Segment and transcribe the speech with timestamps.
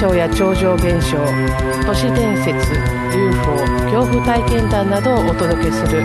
[0.00, 1.18] 象や超常現象
[1.86, 2.56] 都市伝説
[3.14, 3.52] UFO
[3.84, 6.02] 恐怖体験談などをお届けする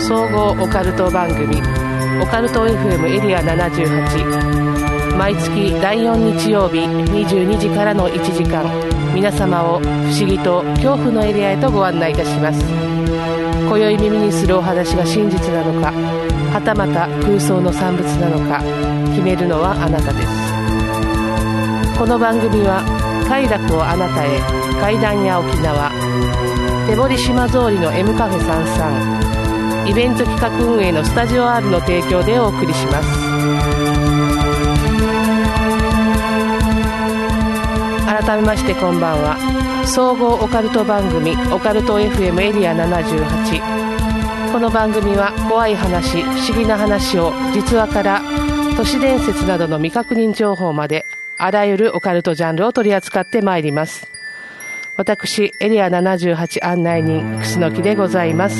[0.00, 1.60] 総合オカルト番組
[2.22, 5.50] オカルト FM エリア78毎月
[5.82, 8.64] 第4日曜日22時からの1時間。
[9.14, 12.62] 皆様を不思議と恐怖のエリアへとご案内いたします。
[13.66, 15.90] 今宵耳にするお話が真実なのか
[16.52, 18.62] はたまた空想の産物なのか
[19.10, 21.98] 決めるのはあなたです。
[21.98, 24.38] この番組は快楽をあなたへ。
[24.80, 25.90] 階段や沖縄。
[26.88, 33.08] 手堀島通りの M カフェ33イベント企画運営のスタジオ R の提供でお送りします。
[38.06, 39.56] 改めましてこんばんは。
[39.86, 48.20] 総合オカルト番組オカルト FM エリア78この番組は怖い話不思議な話を実話から
[48.76, 51.06] 都市伝説などの未確認情報まで
[51.38, 54.08] あらゆるオカルトジャンルを取り扱ってまいります。
[54.96, 58.56] 私エリア78案内人楠木でございます。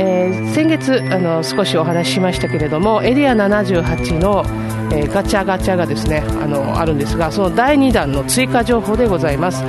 [0.00, 4.44] えー、先月あの少しお話ししましたけれどもエリア78の、
[4.92, 9.64] えー、ガチャガチャがですねあのあるんですがその第2弾の追加情報でございます、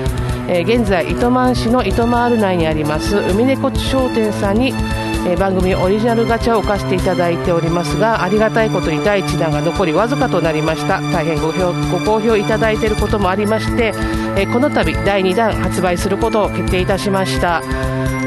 [0.48, 4.72] えー、現在糸満市の糸満ル内にあります海猫商店さんに
[5.30, 11.02] え番組オリジナルガチャを置かせていただいておりますがありがたいことに第1弾が残りわずかとなりました。
[11.12, 13.94] 大変ごご好評いただいていることもありまして、
[14.36, 17.62] えこの度第2弾発売することを決定いたしました。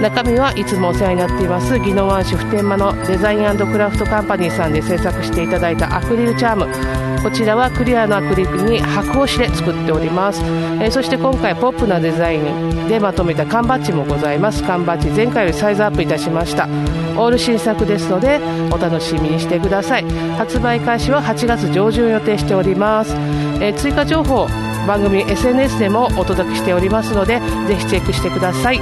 [0.01, 7.12] 中身はいつもお世話になっています宜野湾市普天間のデザインクラフトカンパニーさんで制作していただいたアクリルチャーム。
[7.23, 14.63] こちらはクリアのアクリルに白押しで作っております、えー、そして今回ポップなデザインでまとめた缶バッジもございます。
[14.65, 16.67] 缶バッジ前回よりサイズアップいたしました。
[16.67, 18.41] オール新作ですので
[18.71, 20.05] お楽しみにしてください。
[20.37, 23.15] 発売開始は8月上旬予定しております、
[23.61, 24.47] えー、追加情報
[24.87, 28.81] 番組 SNS でもお届けしておりますのでぜひチェックしてください、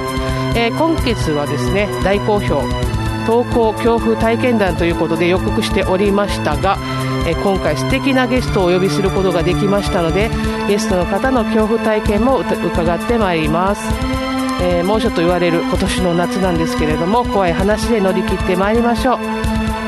[0.55, 2.61] えー、今月はですね大好評
[3.27, 6.77] 投稿恐怖体験談ということで予告しておりましたが、
[7.27, 10.29] え、今回素敵なゲストをお呼びすることができましたので
[10.67, 13.81] ゲストの方の恐怖体験も伺ってまいります。
[14.63, 19.17] えー、猛暑と言われる今年の夏なんですけれども怖い話で乗り切ってまいりましょう。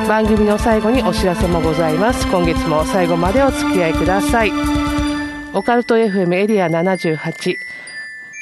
[0.08, 2.28] 番組の最後にお知らせもございます。
[2.28, 4.52] 今月も最後までお付き合いください。
[5.54, 7.58] オカルト FM エリア78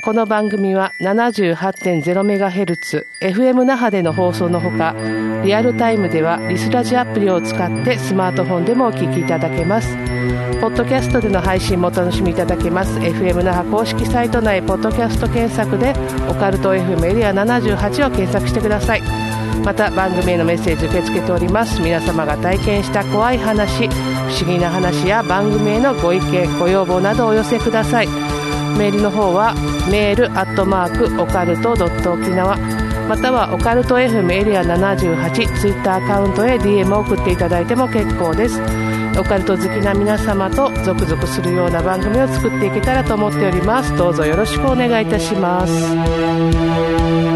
[0.02, 4.96] この番組は 78.0MHz FM 那覇での放送のほか
[5.44, 9.96] リアルタイムではリスラジアプリを使ってスマートフォンでもお聞きいただけます。
[10.60, 12.98] ポッドキャストでの配信もお楽しみいただけます。
[12.98, 15.94] FM 那覇公式サイト内ポッドキャスト検索で
[16.28, 19.04] オカルト FM エリア78を検索してください。
[19.64, 21.80] また番組へのメッセージ受け付けております。
[21.80, 28.31] 皆様が体験した怖い話不思議な話や番組へのご意見ご要望などお寄せください。
[28.78, 29.54] メールの方は
[29.90, 32.58] メールアットマークオカルトドット沖縄
[33.08, 38.62] またはオカルト FM エリア78ツイッターアカウントへ DM を送っていただいても結構です。
[39.20, 43.96] オカルト好きな皆様と続々するような番組を作っていけたらと思っております。
[43.98, 47.31] どうぞよろしくお願いいたします。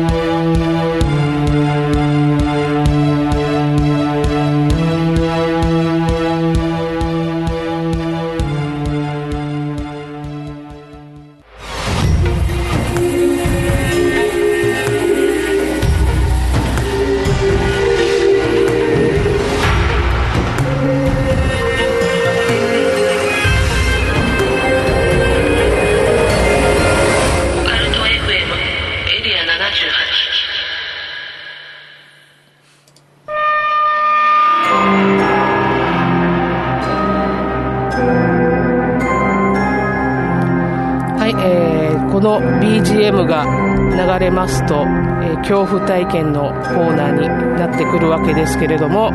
[44.46, 47.28] ますと、えー、恐怖体験のコーナーに
[47.58, 49.10] なってくるわけですけれども、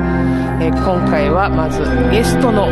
[0.61, 2.67] えー、今回はまずゲストの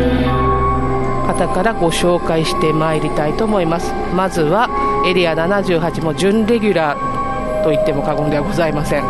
[1.25, 3.93] 方からご紹介してまいりたいと思います。
[4.13, 4.67] まずは
[5.07, 9.03] エリア78も準レギュラーと言っても過言ではございません。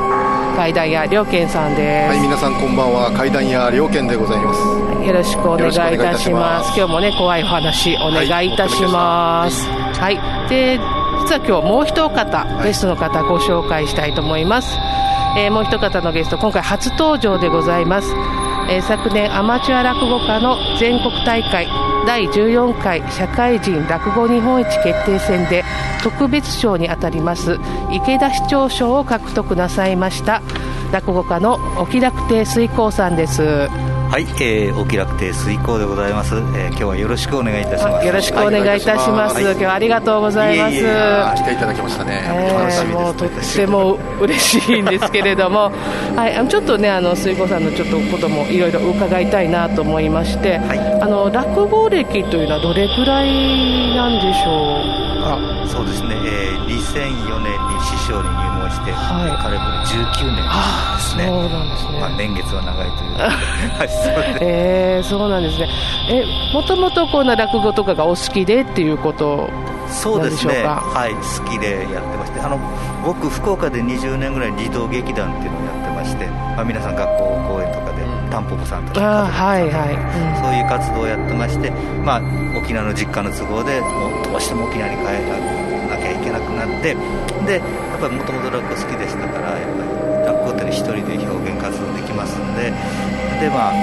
[0.55, 2.09] 階段屋良健さんです。
[2.09, 3.11] はい皆さんこんばんは。
[3.11, 4.59] 階段屋良健でございます。
[5.07, 6.77] よろしくお願いいたします。
[6.77, 9.65] 今日もね怖いお話お願いいたします。
[9.65, 10.98] はい、はい、で
[11.29, 14.75] 実は今日もう一方ゲストの方ご紹介したいと思います、
[15.37, 18.15] えー、もう一方のゲスト今回初登場でございます、
[18.67, 21.67] えー、昨年アマチュア落語家の全国大会
[22.07, 25.63] 第14回社会人落語日本一決定戦で
[26.01, 27.59] 特別賞にあたります
[27.91, 30.41] 池田市長賞を獲得なさいました
[30.91, 33.69] 落語家の沖楽亭水光さんです
[34.09, 38.07] はい、えー、お気楽亭水耕でございます、えー、今日はよろしくお願いいたします。
[38.07, 40.73] よろしくお願いいたします、はい、今日はありがとうございます。
[40.73, 45.71] いえいえ来ていただきましたね、えー、楽しみもうとっても嬉しいんですけれども。
[46.17, 55.09] はいちょっとねあの水耕さんのちょっとこともいろいろ伺いたいなと思いまして、はい、あの落語歴というのはどれくらいなんでしょう？
[55.21, 61.25] かそうですね、えー、2004年に師匠に入門して、はい、かれこれ19年ですね。
[61.25, 64.39] そうなんですね、まあ、年月は長いという。
[64.41, 65.67] えー、そうなんですね。
[66.09, 66.23] え
[66.53, 69.49] もともとこんな落語とかがお好きでっていうこと
[69.87, 70.63] そうですね。
[70.63, 72.39] はい好きでやってまして。
[72.39, 72.59] あの
[73.03, 81.71] 僕福岡で20年ぐらい児童劇団っていうのをやってまして、まあ、皆さん学校公演とかでタンポポさんとかはいはい、うん、そういう活動をやってまして、
[82.03, 82.21] まあ、
[82.57, 86.95] 沖縄の実家の都合でもうどうしても沖縄に帰らなきゃいけなくなって
[87.45, 87.61] で
[87.99, 89.89] ぱりもともと落語好きでしたからやっぱり
[90.25, 92.73] 落語って一人で表現活動できますんで。
[93.39, 93.73] でまあ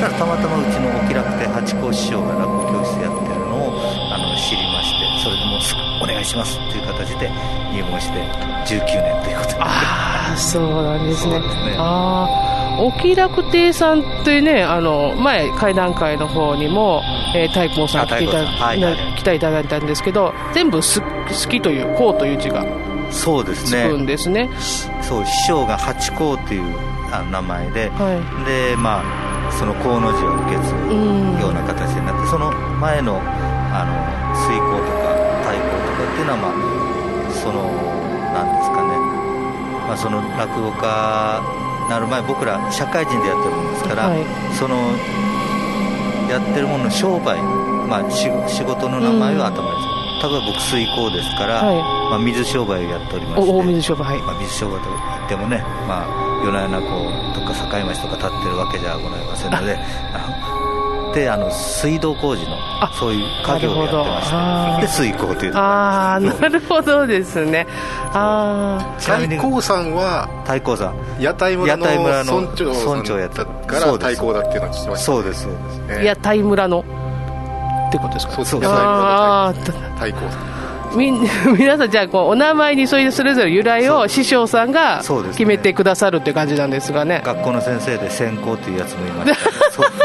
[0.00, 3.72] たたまたまうちのお気楽亭八甲師匠が落語教室やってるのを
[4.12, 5.60] あの知りましてそれでもう
[6.02, 7.28] お願いしますという形で
[7.72, 8.18] 入門して
[8.64, 9.56] 19年ということで。
[9.60, 11.46] ああそうなんですね、ね、
[11.78, 17.02] ああお気楽亭さんってねあの前会談会の方にも、
[17.34, 21.06] えー、太閤さん来ていた、はいはい、来ていただいたんですけど全部す好
[21.50, 22.64] きという「こう」という字が
[23.12, 23.84] そうですね。
[23.84, 24.50] つくんですね。
[25.02, 26.76] そう師匠が八甲っていう
[27.12, 32.50] あ名前で、はい、でまあその甲の字を受け継ぐような形になって、その
[32.80, 33.92] 前のあの
[34.34, 35.12] 水耕とか
[35.44, 36.72] 太鼓とかっていうのはまあ
[37.32, 37.68] その
[38.32, 38.96] なんですかね、
[39.86, 41.42] まあ、その落語家
[41.90, 44.24] なる前僕ら社会人でやってるもんですから、はい、
[44.56, 44.76] その
[46.30, 47.42] やってるものの商売、
[47.88, 48.30] まあ、仕
[48.64, 49.71] 事の名前は頭に
[50.22, 51.76] 例えば僕水耕ですから、はい、
[52.10, 55.58] まあ、水商売をやっておりまして水商売、はいまあ、水商売といってもね、
[55.88, 59.78] まあ、夜な夜なこうとか境町とか立ってるわけじゃございませんので
[61.12, 62.56] であの水道工事の
[62.98, 67.66] そういう家業をやってましてで水耕というああなるほどですね。
[68.14, 75.52] ああ太閤さんは太閤さん屋台村の村長村長やったから太閤だっていうのは知ってましたそうですそう
[75.88, 76.84] です、屋台村の
[77.92, 78.44] ってことですかそう
[79.96, 80.96] 太閤さん。
[80.96, 81.10] み
[81.58, 89.40] 皆さんじゃあこうお名前にそういうそれぞれ由来を師匠さんが決めてくださるっていう感じなんですがね、ね、学校の先生で専攻っていうやつもいました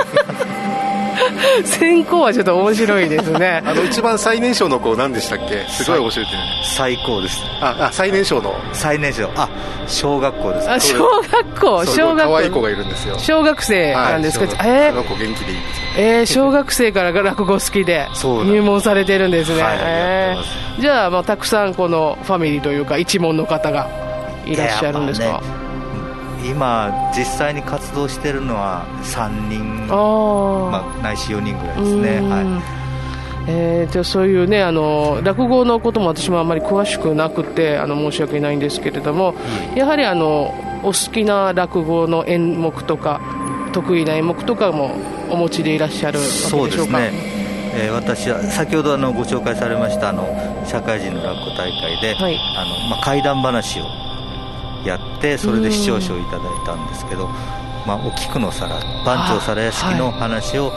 [1.63, 3.61] 先行はちょっと面白いですね。
[3.65, 5.65] あの一番最年少の子何でしたっけ？
[5.69, 6.31] すごい教えて
[6.63, 7.41] 最高です。
[7.61, 8.55] ああ最年少の？
[8.73, 9.29] 最年少。
[9.35, 9.49] あ
[9.87, 10.69] 小学校です。
[10.71, 11.85] あ小学校。
[11.85, 12.31] 小学校。
[12.31, 13.17] 可愛い子がいるんですよ。
[13.19, 15.87] 小学生なんですか、はい、えー、子元気でいいです。
[15.99, 23.89] えー、小学生から落語好きで入門されてるんですね、はい、えー、じゃあ、まあ、たくさんこのファミリーというか一門の方が
[24.45, 25.41] いらっしゃるんですか、
[26.43, 32.29] 今、実際に活動しているのは3人、まあ、ないし4人ぐらいですね。
[32.29, 32.77] はい。
[33.49, 39.35] えー、じゃそういうねあの落語のことも私もあまり詳しくなくてあの申し訳ないんですけれども、
[39.71, 40.53] うん、やはりあの
[40.83, 43.21] お好きな落語の演目とか
[43.71, 44.97] 得意な演目とかも
[45.29, 46.69] お持ちでいらっしゃるわけでしょうか？
[46.69, 47.11] そうですね。
[47.79, 50.27] えー、私は先ほどあのご紹介されましたあの
[50.65, 53.85] 社会人の落語大会で、はい、あのまあ、怪談話を
[54.87, 57.27] やってそれで視聴者をいただいたんですけど、
[57.85, 58.75] まあ、お菊の皿
[59.05, 60.71] 番長皿屋敷の話を、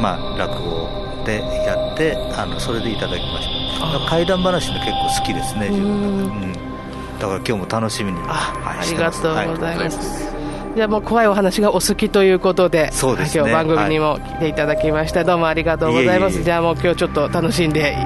[0.00, 0.88] まあ、落語
[1.24, 3.62] でやってあのそれでいただきました。
[4.08, 10.74] 怪談話も結構好きですね自分、うん、だから今日も楽しみにあ,、はい、ありがとうございます、はい。
[10.76, 16.42] じゃあもう怖いお話がお好きということで、そうです、ね、今日番組にも来ていただきました、はい、どうもありがとうございます。
[16.42, 17.96] じゃあもう今日ちょっと楽しんで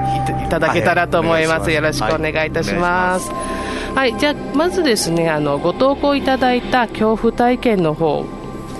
[0.45, 1.61] いただけたらと思います。
[1.61, 3.29] はい、よろしくお願いいたします。
[3.29, 3.66] はい、
[3.97, 8.25] はいじゃまずですねあのご投稿いただいた恐怖体験の方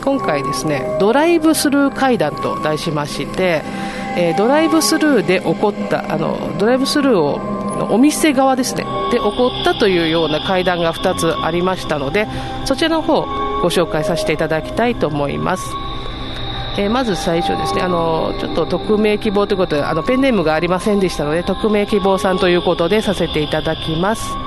[0.03, 3.63] 今回ですねドライブスルー会談と題しまして、
[4.15, 12.27] えー、ドライブスルーで起こったあのドライブスルーをお店側ですねで起こったというような会談が2つありましたので
[12.65, 13.21] そちらの方
[13.63, 15.63] ご紹介させていただきたいと思います。
[16.77, 24.46] え、まず最初ですねあのちょっと匿名希望ということであのペンネームがありませんでしたので匿名希望さんということでさせていただきます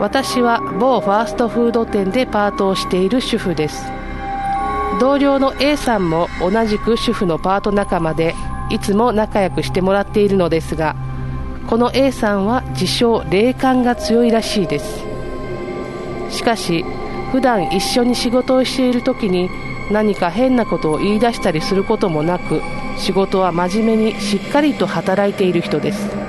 [0.00, 3.84] 私は某ファーストフード店でパートをしている主婦です。
[4.98, 8.34] 同僚の A さんも同じく主婦のパート仲間で
[8.70, 10.96] いつも仲良くしてもらっているのですが
[11.68, 15.04] この A さんは自称霊感が強いらしいです。
[16.30, 16.84] しかし
[17.30, 19.50] 普段一緒に仕事をしている時に
[19.92, 22.62] 何か変なことを言い出したりすることもなく
[22.96, 26.19] 仕事は真面目にしっかりと働いている人です。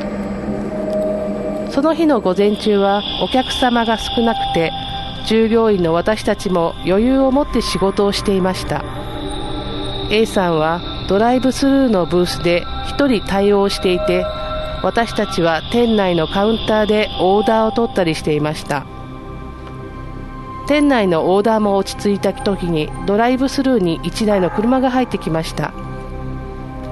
[1.71, 4.73] その日の午前中はお客様が少なくて
[5.25, 8.83] 従業員の私たちも余裕を持って仕事をしていました。
[10.09, 14.25] A さんはドライブスルーのブースで1人対応していて
[14.83, 18.85] 私たちは店内のカウンターでオーダーを取ったりしていました。
[20.67, 25.73] 店内のオーダーも落ち着いた時にドライブスルーに1台の車が入ってきました。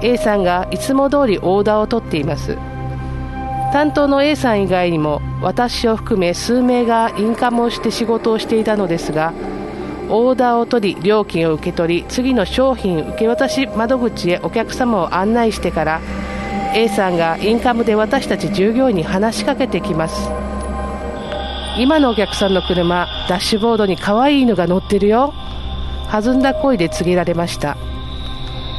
[0.02, 2.56] A さんがいつも通りオーダーを取っています。
[3.72, 9.32] 担当の A さん以外にも私を含め数名がインカムをして仕事をしていたのですが
[10.08, 16.00] オーダーを取り料金を受け取り次の商品受け渡し窓口へお客様を案内してから
[16.74, 20.30] A さんがインカムで私たち従業員に話しかけてきます。
[21.78, 25.32] 今のお客さんの車ダッシュボードに可愛い犬が乗ってるよ。
[26.10, 27.76] 弾んだ声で告げられました。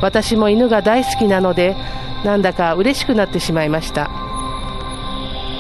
[0.02, 1.76] 私も犬が大好きなので
[2.24, 4.21] なんだか嬉しくなってしまいました。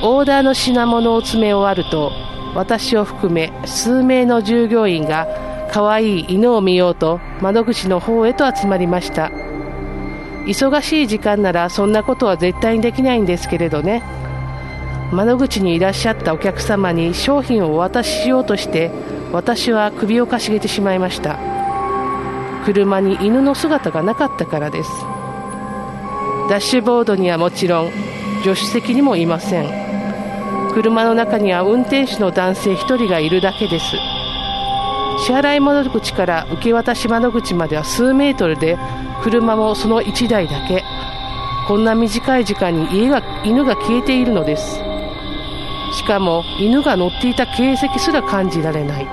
[0.03, 2.11] オーダーの品物を詰め終わると
[2.55, 5.27] 私を含め数名の従業員が
[5.71, 9.31] 可愛い犬を見ようと窓口の方へと集まりました。
[10.45, 14.03] 忙しい時間ならそんなことは絶対にできないんですけれどね。
[15.11, 18.91] 窓口にいらっしゃったお客様に商品をお渡ししようとして
[19.31, 21.37] 私は首をかしげてしまいました。
[22.65, 24.89] 車に犬の姿がなかったからです。
[26.49, 27.91] ダッシュボードにはもちろん
[28.43, 29.90] 助手席にもいません。
[30.73, 33.85] 車の中には運転手の男性1人がいるだけです。
[35.25, 38.77] 支払い窓口から受け渡し窓口までは数メートルで
[39.21, 40.83] 車もその1台だけ。
[41.67, 44.79] こんな短い時間に家が犬が消えているのです。
[45.93, 49.07] しかも犬が乗っていた形跡すら感じられない。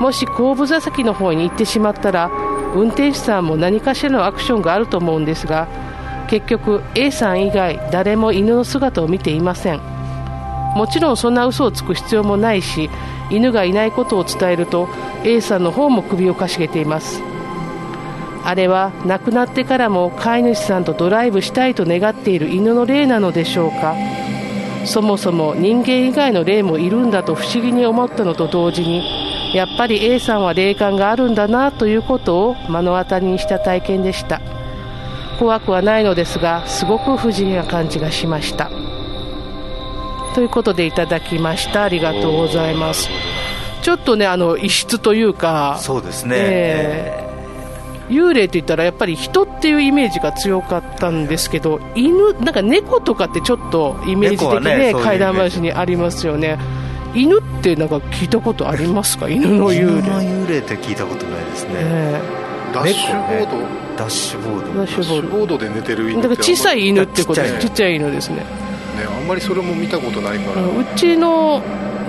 [0.00, 2.30] もし後部座席の方に行ってしまったら
[2.74, 5.68] 運転手さんも何かしらのアクションがあると思うんですが
[6.28, 9.96] 結局 A さん以外誰も犬の姿を見ていません。
[10.76, 12.90] もちろんそんな嘘をつく必要もないし
[13.30, 14.88] 犬がいないことを伝えると
[15.24, 17.22] A さんの方も首をかしげています。
[18.44, 23.96] あれは亡くなってからも飼い主さんとドライブしたいと願っている犬の霊なのでしょうか。
[24.84, 29.02] そもそも人間以外の霊もいるんだと不思議に思ったのと同時に
[29.52, 34.42] やっぱり A さんは霊感があるんだなということを目の当たりにした体験でした。
[35.38, 38.70] 怖くはないのですがすごく不思議な感じがしました。
[40.36, 41.82] ということでいただきました。
[41.84, 43.08] ありがとうございます。
[43.82, 47.26] ちょっとねあの異質というかそうですね、えー
[48.08, 56.56] 幽霊って言ったらやっぱり人っていうイメージが強かったんですけど犬なんか猫とかってちょっとイメージ的ね怪談話にありますよね。
[57.14, 59.28] 犬ってなんか聞いたことありますか？
[59.28, 60.02] 犬の幽霊。
[60.02, 63.58] 幽霊って聞いたことないですね、えー、ダッシュボード、
[63.96, 64.74] ダッシュボード。
[64.74, 67.66] ダッシュボードで寝てる犬だから小さい犬ってことです。
[67.66, 68.46] ちっちゃい犬ですね
[68.96, 70.62] ねあんまりそれも見たことないから。
[70.62, 71.62] うちの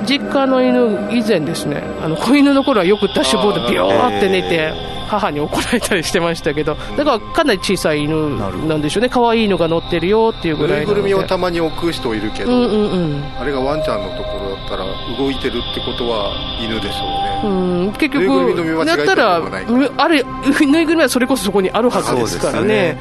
[0.07, 4.73] 実家の犬以前ですねあの子犬の頃はよくダッシュボードビヨーって寝て
[5.07, 9.09] 母に怒られたりしてましたけどだからかなり小さい犬なんでしょうね。
[9.09, 14.85] 可愛いのが乗ってるよっていうぐらいぬいぐるみをたまに置く人いるけど、うんうんうん、あれがワンちゃんのところだったら
[15.17, 19.41] 動いてるってことは犬でしょうね、うん、結局だったら
[19.97, 22.99] あれぬいぐるみはそれこそそこにあるはずですからね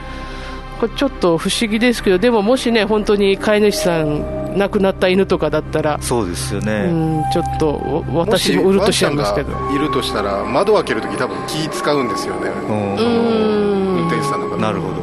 [0.78, 9.52] これちょっと不思議ですけどでももしね本当に飼い主さん亡くなった犬とかだったらそうですよね、うん、ちょっと私もうるとしちゃうんですけど。
[9.75, 12.50] いるとしたら窓開けるとき多分気使うんですよね。
[12.68, 15.02] 運転手さんの方なるほど。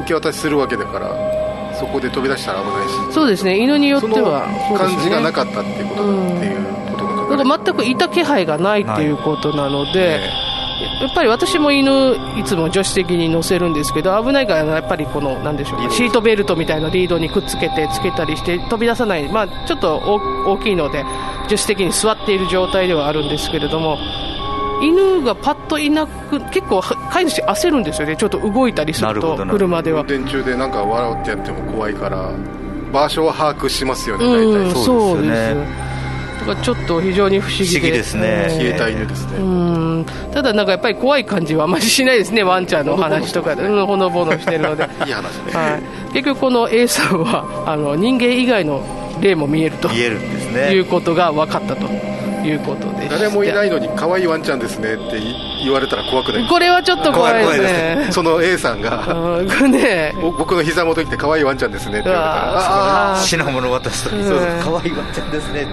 [0.00, 3.14] 受け渡しするわけだからそこで飛び出したら危ないし。
[3.14, 4.46] そうですね犬によっては
[4.76, 6.56] 感じがなかったっていうことだっていう
[6.90, 10.20] ことが全くいた気配がないっていうことなので、
[11.00, 19.96] やっぱり私も犬、いつも助手席に乗せるんですけど、危ないから、やっぱりこの、なんでしょう、シートベルトみたいなリードにくっつけて、つけたりして、飛び出さない、まあ、ちょっと
[20.46, 21.04] 大きいので、
[21.44, 23.98] 助手席に座っている状態ではあるんですけれども、
[24.82, 30.04] 犬がパッといなく、結構、飼い主焦るんですよね、ちょっと動いたりすると、車では。
[30.08, 32.30] 運転中でなんか笑ってやっても怖いから、
[32.92, 34.84] 場所は把握しますよね、大体。
[34.84, 35.87] そうですね。
[36.56, 37.90] ちょっと非常に不思議で。
[37.90, 39.38] ですね、消えた犬ですね。
[39.38, 40.06] うん。
[40.32, 43.66] ただなんかやっぱり怖い感じはあまりしないですねワンちゃんの話とかで。
[43.66, 44.88] ほのぼのしてるので。
[45.06, 45.78] いい話ね、は
[46.10, 48.82] い、結局この A さんはあの人間以外の
[49.20, 49.88] 霊も見えると。
[49.88, 50.72] 見えるんですね。
[50.72, 51.86] いうことが分かったと
[52.46, 55.18] いうことで誰もいないのに可愛いワンちゃんですねって
[55.62, 56.46] 言われたら怖くない？
[56.46, 58.08] これはちょっと怖いですね。
[58.10, 59.42] その A さんが。
[59.68, 62.34] ね、僕の膝元に来て可愛いワンちゃんですねって言われた
[63.14, 63.20] ら。
[63.22, 65.72] 品物渡したらそう可愛いワンちゃんですねって。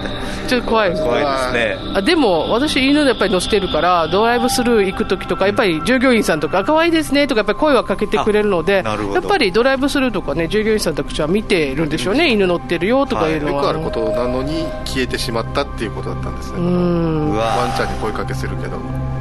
[0.50, 1.77] ちょっと怖いです怖いですね。
[1.96, 12.32] あでも私犬やっぱり乗せてるからドライブスルー行く時とかやっぱり従業員さんとか可愛いですねとかやっぱり声はかけてくれるのでやっぱりドライブスルーとかね従業員さんたちは見てるんでしょうね。
[12.32, 16.60] 犬乗ってるよとかいうのは、はい、よくあることなのに消えてしまったっていうことだったんですね。
[16.60, 17.36] うん。
[17.36, 18.77] ワンちゃんに声かけするけど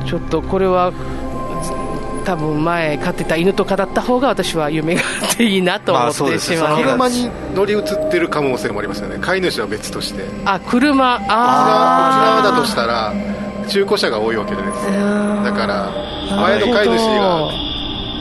[0.06, 0.92] ちょっとこれは
[2.24, 9.18] 多分前飼ってた犬とかだった方が私は夢があっていいなと思ってしまう,、車に乗り移ってる可能性もありますよね。
[9.20, 13.12] 飼い主は別としてあ車あ沖縄だとしたら
[13.68, 15.90] 中古車が多いわけですだから
[16.36, 17.50] 前の飼い主が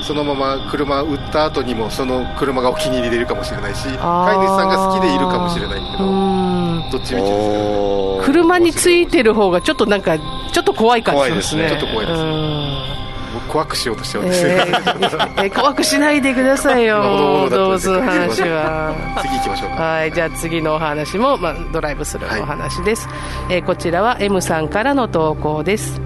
[0.04, 11.70] そのまま車売った後にもその車がお気に入りでいるかもしれないし飼い主さんが好きでいるかもしれないけどどっちみちですね車についてる方がちょっとなんかちょっと怖い感じですね。
[11.70, 13.04] ちょっと怖いです
[13.52, 17.50] 怖くしようとしてるんですね、えー、怖くしないでくださいよ。
[17.50, 19.76] 動物の話は次行きましょうか。
[19.76, 23.14] はいじゃあ次のお話も、まあ、ドライブするお話です、は
[23.50, 26.02] い、えー、こちらは M さんからの投稿です。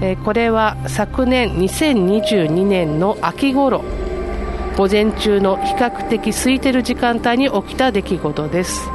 [0.00, 3.84] えこれは昨年2022年の秋頃
[4.76, 8.90] 午前中の比較的空いてる時間帯に起きた出来事です。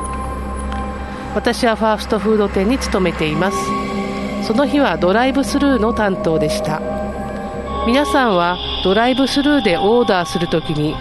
[1.36, 3.58] 私はファーストフード店に勤めています
[4.50, 6.82] その日はドライブスルーの担当でした。
[7.86, 10.96] 皆さんはドライブスルーでオーダーするときに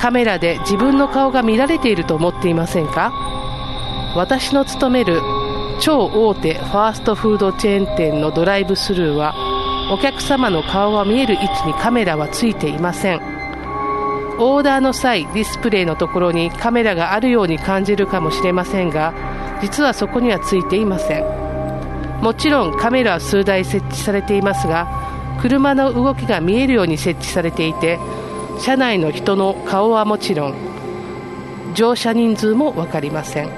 [0.00, 3.10] カメラで自分の顔が見られていると思っていませんか？
[4.14, 5.20] 私の勤める
[5.80, 9.34] 超大手ファーストフードチェーン店のドライブスルーは
[9.92, 13.20] お客様の顔が見える位置にカメラはついていません。
[14.38, 19.12] オーダーの際ディスプレイのところにカメラがあるように感じるかもしれませんが
[19.60, 21.41] 実はそこにはついていません。
[22.22, 24.86] もちろんカメラは数台設置されていますが
[25.42, 27.98] 車の動きが見えるように設置されていて
[28.60, 30.54] 車内の人の顔はもちろん
[31.74, 33.50] 乗車人数も分かりません。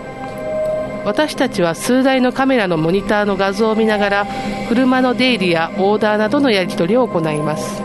[1.04, 4.26] 私たちは数台のカメラのモニターの画像を見ながら
[4.70, 7.82] 車の出入りやオーダーなどのやり取りを行います。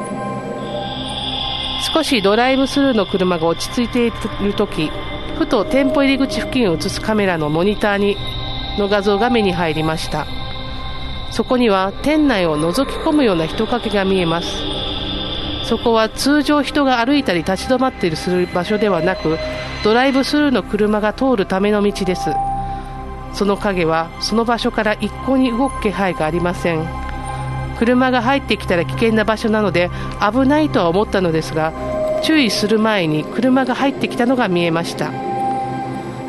[1.93, 4.11] 少しドライブスルーの車が落ち着いてい
[4.41, 4.91] る時
[5.37, 8.15] ふと店舗入り口付近を映すカメラのモニターに
[8.77, 10.27] の画像が目に入りました。
[11.31, 14.47] そこには店内を覗き込むような人影が見えます。
[15.63, 19.37] そこは通常人が歩いたり立ち止まっているする場所ではなく
[19.83, 22.31] ドライブスルーの車が通るための道です。
[23.33, 26.87] その影はその場所から一向に動く気配がありません。
[27.77, 29.89] 車が入ってきたら危険な場所なので
[30.19, 31.71] 危ないとは思ったのですが
[32.23, 35.11] 注意する前に車が入ってきたのが見えました。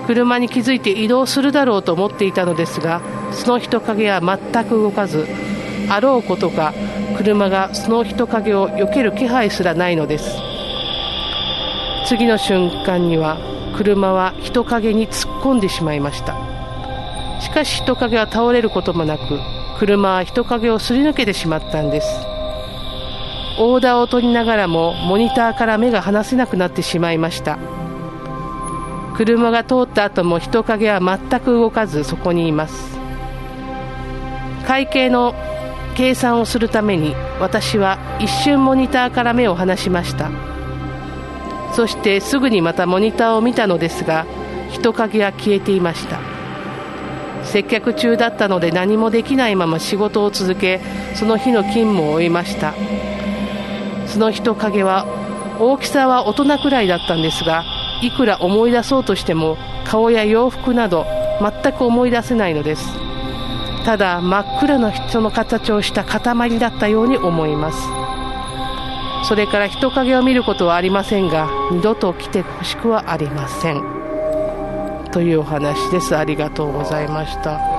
[0.06, 3.00] 車に気づいて移動するだろうと思っていたのですが
[3.32, 5.26] その人影は全く動かず
[5.88, 6.72] あろうことか
[7.16, 10.38] 車がその人影を避ける気配すらないのです。
[12.06, 13.38] 次の瞬間には
[13.76, 16.36] 車は人影に突っ込んでしまいました。
[17.40, 19.38] しかし人影は倒れることもなく
[19.78, 22.06] 車は人影をすり抜けてしまったんです。
[23.58, 27.58] オーダーを取りながらもモニターから目が離せなくなってしまいました。
[29.16, 32.89] 車が通った後も人影は全く動かずそこにいます。
[34.66, 35.34] 会計の
[35.96, 40.30] 計算をするために私は一瞬モニターから目を離しました。
[41.72, 44.26] そしてすぐにまたモニターを見たのですが
[44.70, 46.18] 人影は消えていました。
[47.42, 50.80] 接客中だったので何もできないまま仕事を続け
[51.14, 52.74] その日の勤務を終えました。
[54.06, 55.06] その人影は
[55.58, 57.64] 大きさは大人くらいだったんですが
[58.02, 61.06] いくら思い出そうとしても顔や洋服など
[61.40, 63.09] 全く思い出せないのです。
[63.84, 67.78] ただ真っ暗な人の形をした塊だったように思います。
[69.28, 73.82] それから人影を見ることはありませんが二度と来てほしくはありません。
[75.12, 76.16] というお話です。
[76.16, 77.69] ありがとうございました。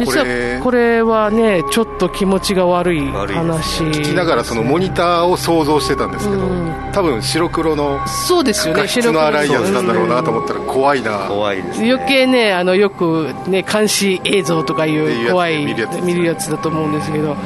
[0.00, 0.24] 実は
[0.62, 0.90] これ。
[1.02, 8.88] はねちょっと気持ちが悪い話、聞きながらそのモニターを想像してたんですけど、うん、多分白黒のそうですよね。
[8.88, 17.36] 質の荒いやつなんだろうなと思ったら怖いな、怖いです、ね、余計ねあのよくね監視映像とかいう怖い見るやつだと思うんですけど。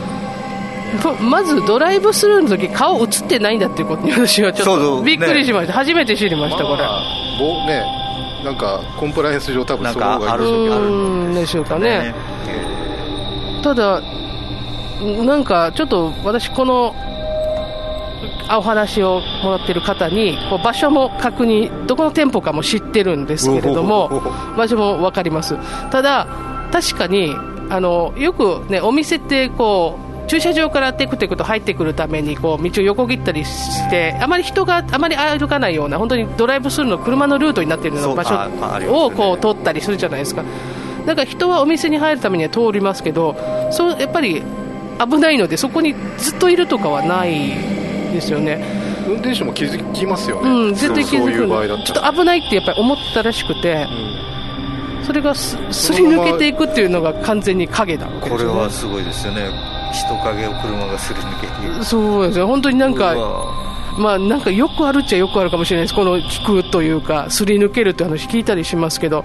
[1.21, 7.85] まずドライブスルーの時顔映ってないんだっていうことに私はちょっとびっくりしました、ね、初めて知りました、これ、まあ、ね
[8.45, 12.14] なんかコンプライアンス上多分そうがあるんでしょうかね、
[13.64, 14.03] ただ
[15.24, 16.94] なんかちょっと私この
[18.50, 24.22] お話をもらってる方に場所も確認どこの店舗かも知ってるんですけれども
[24.57, 25.57] 場所も分かります。
[25.90, 26.27] ただ
[26.70, 27.35] 確かに
[27.70, 40.44] あのよくねお店ってこう駐車場からテクテクと入ってくるためにこう道を横切ったりしてあまり人があまり歩かないような本当にドライブスルーの車のルートになっているような場所をこう通ったりするじゃないですか
[41.07, 43.37] だから人はお店に入るためには通りますけど
[43.71, 44.43] そうやっぱり
[44.99, 47.51] 危ないのでそこにずっといるとかはない
[48.12, 48.64] ですよね。
[49.07, 53.87] 運転手も気づきますよね、うん、絶対気づくちょっと危ないってやっぱり思ったらしくて、
[54.99, 55.59] うん、それがす
[55.93, 59.51] り抜けていくっていうのが完全に影だこれはすごいですよね。
[59.93, 61.85] 人影を車がすり抜けていく。
[61.85, 63.14] そうですね本当になんか
[63.99, 69.25] まあ、なんかよくあるっちゃよくあるかもしれないです、この聞くというか、すり抜けるって話聞いたりしますけど、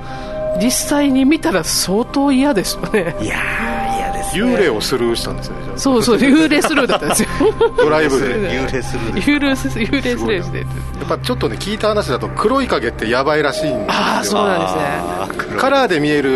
[0.62, 3.16] 実際に見たら相当嫌ですよね。
[3.22, 7.30] いや嫌です、ね、幽霊をスルーしたんですよね、そうそう、幽霊スルーだったんですよ。
[7.78, 8.36] ドライブで。
[8.50, 9.14] 幽霊スルー。
[9.22, 10.58] 幽霊スルー幽霊スルーして。
[10.60, 10.66] や
[11.06, 13.86] っぱちょっとね、聞いた話だと、黒い影ってやばいらしいんですよ。
[13.90, 15.58] ああ、そうなんですね。
[15.58, 16.30] カラーで見える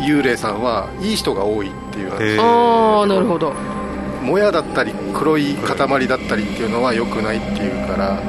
[0.00, 3.52] 幽霊さんはいい人が多いっていう話ああなるほど
[4.22, 8.20] もやだったり黒い塊だったりっていうのはよくないっていうから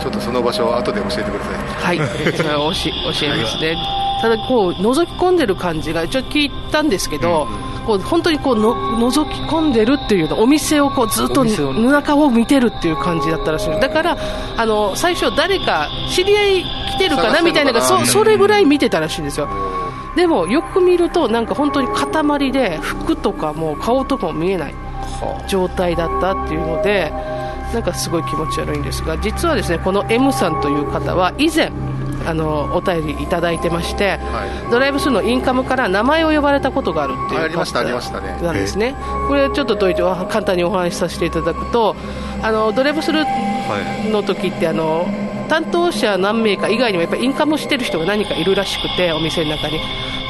[0.00, 1.44] ちょっとその場所を後で教えてくだ
[1.80, 8.74] さいはい 教えますねただこう覗き込んでる感じがちょっと聞いたんですけど、うん、こう本当にこうの
[9.10, 14.16] 覗き込んでるっていうのお店をこうずっと中を見てるっていう感じだったらしいだから
[14.56, 19.46] あの最初誰か知り合い来てるかなみたいなそそれぐらい見てたらしいんですよ。
[20.16, 24.74] でもよく見るとなんか本当に塊で服とかも顔とかも見えない
[25.48, 27.12] 状態だったっていうので
[27.74, 31.70] なんかすごい気持ち悪いんですが実はですねこの M さんという方は以前
[32.26, 38.38] あのお便りいただいてまして、はい、ドライブスルーのインカムから名前を呼ばれたことがあるっていうありましたありましたね。
[38.42, 38.94] なんですね。
[39.28, 41.94] これちょっとどうい簡単にお話しさせていただくと
[42.42, 45.06] あのドライブスルーの時ってあの
[45.48, 49.78] 担当者何名か以外にもやっぱりインカムしてる人が何かいるらしくてお店の中に。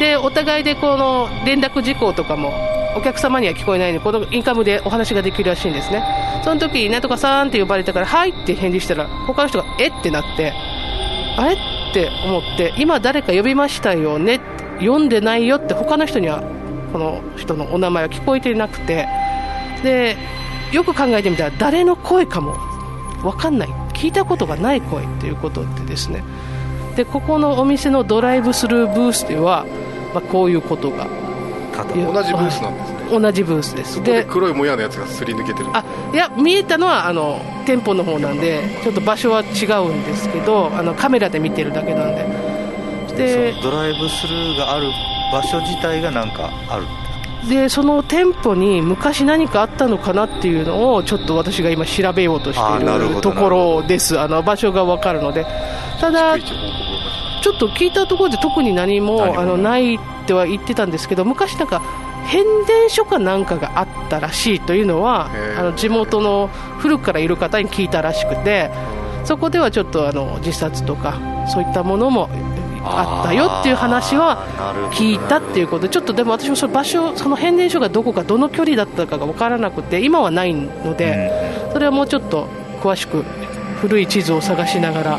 [0.00, 2.52] でお互いでこの連絡事項とかも
[2.96, 6.02] お客様には聞こえないのでこのインカムでお話ができるらしいんですね。
[6.42, 9.86] その時なんとかさんって呼ばれたからはいって返事したら他の人がえ？
[9.86, 10.52] ってなって
[11.36, 11.56] あれ？
[11.94, 14.40] って思って今誰か呼びましたよね？
[14.80, 16.42] 読んでないよって他の人には
[16.92, 19.06] この人のお名前は聞こえていなくて。
[19.84, 20.16] で
[20.72, 22.56] よく考えてみたら誰の声かも
[23.22, 23.68] 分かんない。
[23.92, 26.24] 聞いたことがない声っていうことでですね。
[26.96, 29.64] でここのお店のドライブスルーブースでは、
[30.12, 31.06] まあ、こういうことが。
[31.94, 34.02] 同じブースなんです同じブースです。
[34.02, 35.66] で黒いもやのやつがすり抜けてる。
[35.72, 42.54] あいや見えたのはあの店舗の方なんでちょっと場所は違うんですけどあのカメラで見てるだけなんで。
[43.14, 44.88] でドライブスルーがある
[45.32, 46.84] 場所自体がなんかある。
[47.48, 54.18] でその店舗に昔何かあったのかなっていうのをちょっと私が今調べようとしているところです。
[54.18, 55.46] あの場所が分かるので。
[56.00, 59.38] ただちょっと聞いたところで特に何も。
[59.38, 61.82] あのないっては言ってたんですけど昔なんか
[62.26, 68.70] 変電所かなんかがあったらしいというのはあの地元の古くからいる方に聞いたらしくて
[69.24, 71.18] そこではちょっとあの自殺とか
[71.52, 72.28] そういったものも
[72.82, 74.46] あったよっていう話は
[74.92, 81.30] 聞いたっていうことでちょっとでも私もその場所その変電所がどこかどの距離だったかが分からなくて今はないので
[81.72, 82.46] それはもうちょっと
[82.82, 83.22] 詳しく
[83.80, 85.18] 古い地図を探しながら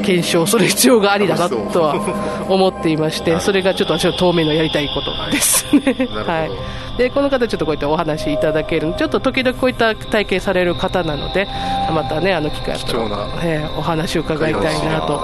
[0.00, 6.50] 検証する必要がありだなとは思っていましてそれがちょっと私は当面のやりたいことですね、はい、
[6.98, 11.46] でこの方ちょっとこういったお話いただけるちょっと時々こういった体験される方なので
[11.94, 13.02] またねあの機会あったら、
[13.42, 15.18] えー、お話を伺いたいなと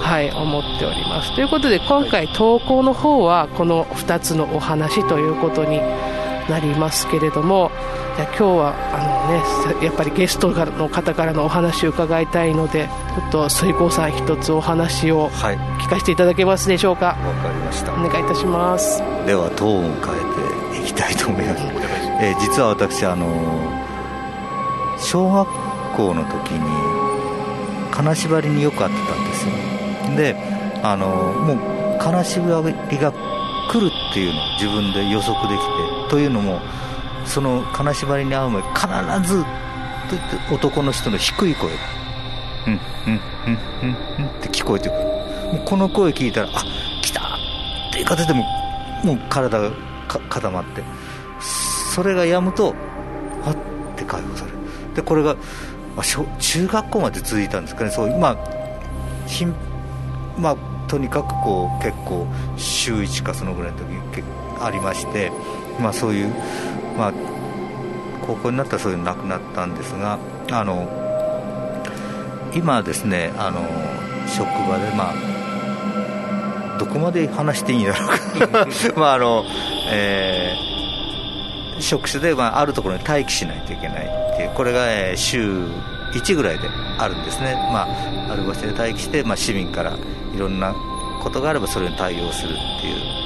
[0.00, 1.34] はい思っております。
[1.34, 5.80] ということで今回投稿の方はこの2つのお話ということに
[6.48, 7.70] なりますけれども
[8.16, 8.98] 今日はあ
[9.72, 17.06] の、ね、やっぱりゲストの方からのお話を伺いたいのでちょっと水耕さん一つお話を聞かせていただけますでしょうか？
[17.06, 17.92] わ、はい、かりました。
[17.92, 18.98] お願いいたします。
[19.26, 20.14] ではトーンを変
[20.74, 21.62] えていきたいと思います、
[22.20, 23.26] えー、実は私あの
[24.98, 25.48] 小学
[25.96, 29.54] 校の時に金縛りによく会ってたんですよ。
[30.16, 30.36] で
[30.82, 33.12] あのもう金縛りが
[33.70, 36.60] 来るっていうのを自分で予測できてというのも
[37.24, 38.62] その金縛りに遭う前
[39.22, 39.44] 必ず
[40.52, 41.70] 男の人の低い声。
[41.70, 41.76] が
[42.66, 46.64] 「うんうんうんうんうん」って聞こえてくるもうこの声聞いたら「あ
[47.00, 47.20] 来た!」
[47.90, 48.44] っていう形でも
[49.04, 49.70] もう体が
[50.28, 50.82] 固まって
[51.40, 52.74] それがやむと
[53.44, 53.56] あっ
[53.96, 54.58] て解放される。
[54.94, 55.34] でこれが、
[55.96, 57.90] まあ、小中学校まで続いたんですかね。
[57.90, 58.36] そうまあ
[59.26, 59.54] ひん
[60.38, 60.56] まあ
[60.92, 62.26] とにかくこう結構
[62.58, 64.22] 週1かそのぐらいの時
[64.60, 65.32] ありまして
[65.80, 66.28] まあそういう
[66.98, 67.12] まあ、
[68.26, 70.18] 高校になったらそういうのなくなったんですが
[70.50, 70.86] あの
[72.54, 73.62] 今ですねあの
[74.28, 78.66] 職場でまあどこまで話していいんだろうか。
[79.00, 79.44] まああの、
[79.90, 85.64] えー、職種で、まあ、あるところに待機しないといけないっていうこれが、えー、週
[86.12, 87.88] 1ぐらいであるんですね、ま
[88.28, 89.96] あ、ある場所で待機して、まあ、市民から
[90.34, 90.74] いろんな
[91.22, 93.22] ことがあればそれに対応するっていう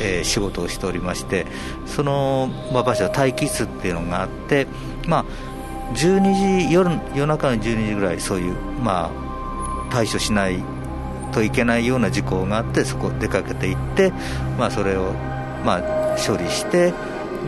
[0.00, 1.46] えー、仕事をしておりまして
[1.86, 4.66] その、まあ、場所は待機室っていうのがあって、
[5.06, 5.24] まあ、
[5.94, 10.62] 12時夜夜中の12時ぐらいそういう、まあ、対処しない
[11.32, 14.12] といけないような事項があってそこ出かけていって、
[14.58, 15.12] まあ、それを、
[15.64, 15.78] ま
[16.14, 16.92] あ、処理して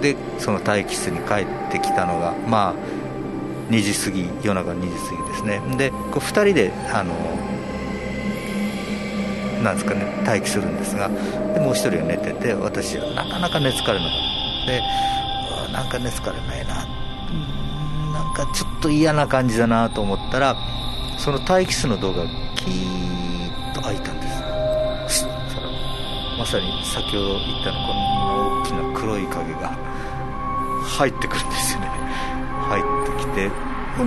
[0.00, 2.74] でその待機室に帰ってきたのがまあ
[3.70, 5.76] 2時過ぎ夜中の2時過ぎですね。
[5.76, 7.14] でこう2人であの
[9.62, 14.14] なんですかね待機するんですがでもう1人は寝てて私はなかなか寝つかれなかっ
[14.66, 16.86] たでなんか寝つかれないな。
[18.12, 20.56] なんかちょっと嫌な感じだなと思ったら
[21.18, 24.26] その待機室の動画がキーッと開いたんで
[25.08, 25.26] す。
[26.38, 29.76] まさに先ほど言ったのこの大きな黒い影が
[30.82, 31.86] 入ってくるんですよね。
[32.68, 32.84] 入っ
[33.16, 33.50] てきて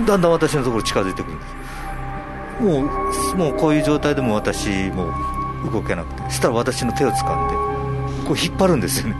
[0.06, 1.54] だんだん私のところ近づいてくるんです。
[2.60, 2.84] も
[3.34, 5.14] うもうこういう状態でも私もう
[5.70, 6.22] 動けなくて。
[6.28, 7.54] そしたら私の手を掴んで
[8.26, 9.16] こう引っ張るんですよね。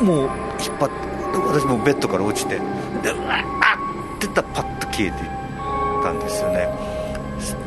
[0.00, 2.56] もう引っ張って私もベッドから落ちて
[3.02, 3.38] でうわっ
[4.16, 5.30] って言ったらパッと消えていっ
[6.02, 6.68] たんですよね。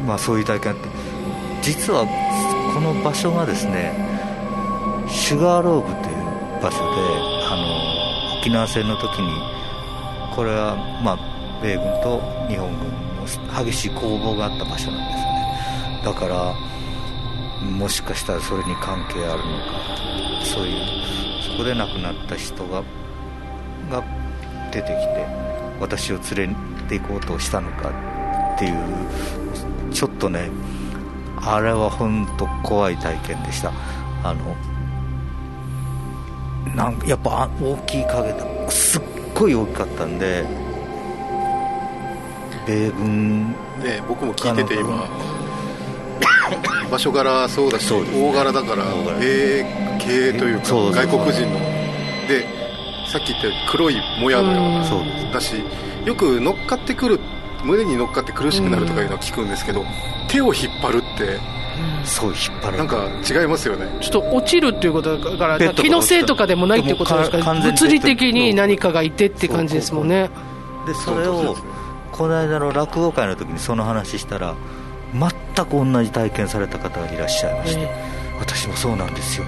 [0.05, 0.89] まあそういう体験って
[1.61, 2.05] 実は
[2.73, 3.93] この場所がですね
[5.09, 7.01] シュガーローブという場所で
[7.47, 9.29] あの沖縄戦の時に
[10.35, 16.01] これはまあ米軍と日本軍の激しい攻防があった場所なんですよね。
[16.03, 16.53] だから
[17.65, 20.79] もしかしたらそれに関係あるのかそういう
[21.41, 22.83] そこで亡くなった人が
[23.89, 24.03] が
[24.71, 25.25] 出てきて
[25.79, 26.55] 私を連れ
[26.87, 27.89] て行こうとしたのか
[28.55, 30.49] っていうちょっとね
[31.37, 33.71] あれは本当怖い体験でした。
[34.23, 34.55] あの
[36.75, 38.71] なんやっぱ大きい影だ。
[38.71, 39.01] すっ
[39.35, 40.43] ごい大きかったんで
[42.65, 43.51] 米軍
[43.83, 45.07] ね僕も聞いてて今
[46.95, 48.85] 場所柄そうだし大柄だから
[49.19, 49.65] 米
[49.99, 51.59] 系というか外国人の。
[52.29, 52.47] で
[53.11, 54.69] さっき言ったように黒いもやのよう
[55.25, 55.55] なだし
[56.05, 57.19] よく乗っかってくる
[57.65, 59.83] 胸に乗っかって苦しくなるとかいうのは聞くんですけど
[60.29, 61.37] 手を引っ張るって
[62.05, 62.77] そう引っ張る。
[62.77, 63.87] なんか違いますよね。
[64.01, 67.53] ちょっと落ちるっていうことだから気のせいとかでもないってことですか？
[67.55, 70.29] 物理的に何かがいてって感じですもんね。
[70.87, 71.57] でそれを
[72.13, 74.55] この間の落語会の時にその話したら
[75.13, 77.89] 全く同じ体験された方がいらっしゃいまして、
[78.39, 79.45] 私もそうなんですよ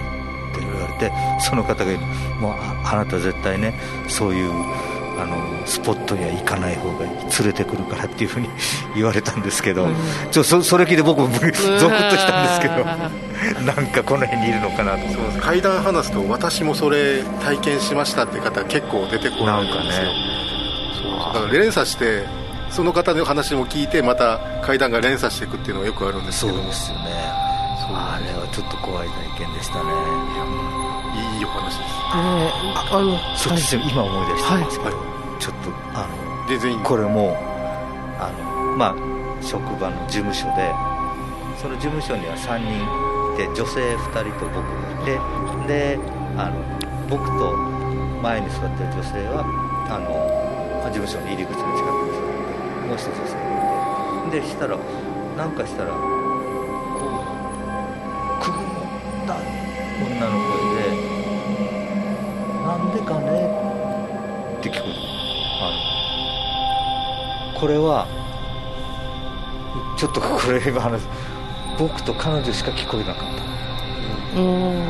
[0.52, 1.92] って言われてその方が
[2.40, 2.54] もう
[2.86, 3.74] あなた絶対ね
[4.08, 4.52] そういう
[5.20, 8.50] あのスポットには行かない方がいい連れてくるからっていうふうに
[8.96, 9.96] 言われたんですけど、うん、
[10.32, 12.86] ちょそそれ聞いて僕も ゾクッとしたんですけど
[13.66, 15.00] なんかこの辺にいるのかなと。
[15.08, 20.12] そう階段話すと私もそれ体験しましたって方結構出てこないんですよ、ね、
[21.02, 21.34] そう。
[21.34, 22.26] だから連鎖して
[22.78, 27.10] その方の話も聞いてまた階段が連鎖していくっていうのがよくあるんですけどそうですよね。
[27.90, 29.90] あれはちょっと怖い体験でしたね。
[31.18, 37.34] いいお話です、えー、あのそうですよ、はい、今思い出したんですけど、はい、ちょっとあの全然これも
[38.22, 38.96] あのまあ
[39.42, 40.70] 職場の事務所で
[41.58, 42.78] その事務所には3人
[43.42, 45.98] で女性2人と僕がいてで
[46.38, 46.62] あの
[47.10, 47.58] 僕と
[48.22, 49.42] 前に座ってる女性は
[49.90, 50.38] あの
[50.94, 51.97] 事務所の入り口の近くに
[52.88, 53.40] もう一つ女性が
[54.28, 54.78] いてでしたら
[55.38, 55.98] なんかしたらこ
[58.40, 58.62] うくぐっ
[59.28, 60.96] た女の声で
[62.66, 63.28] 「なんでかね?」
[64.60, 64.94] って聞こえ
[65.60, 65.70] たあ
[67.54, 68.08] のこれは
[69.98, 71.10] ちょっとこれ今話す。
[71.80, 73.38] 僕と彼女しか聞こえなかった。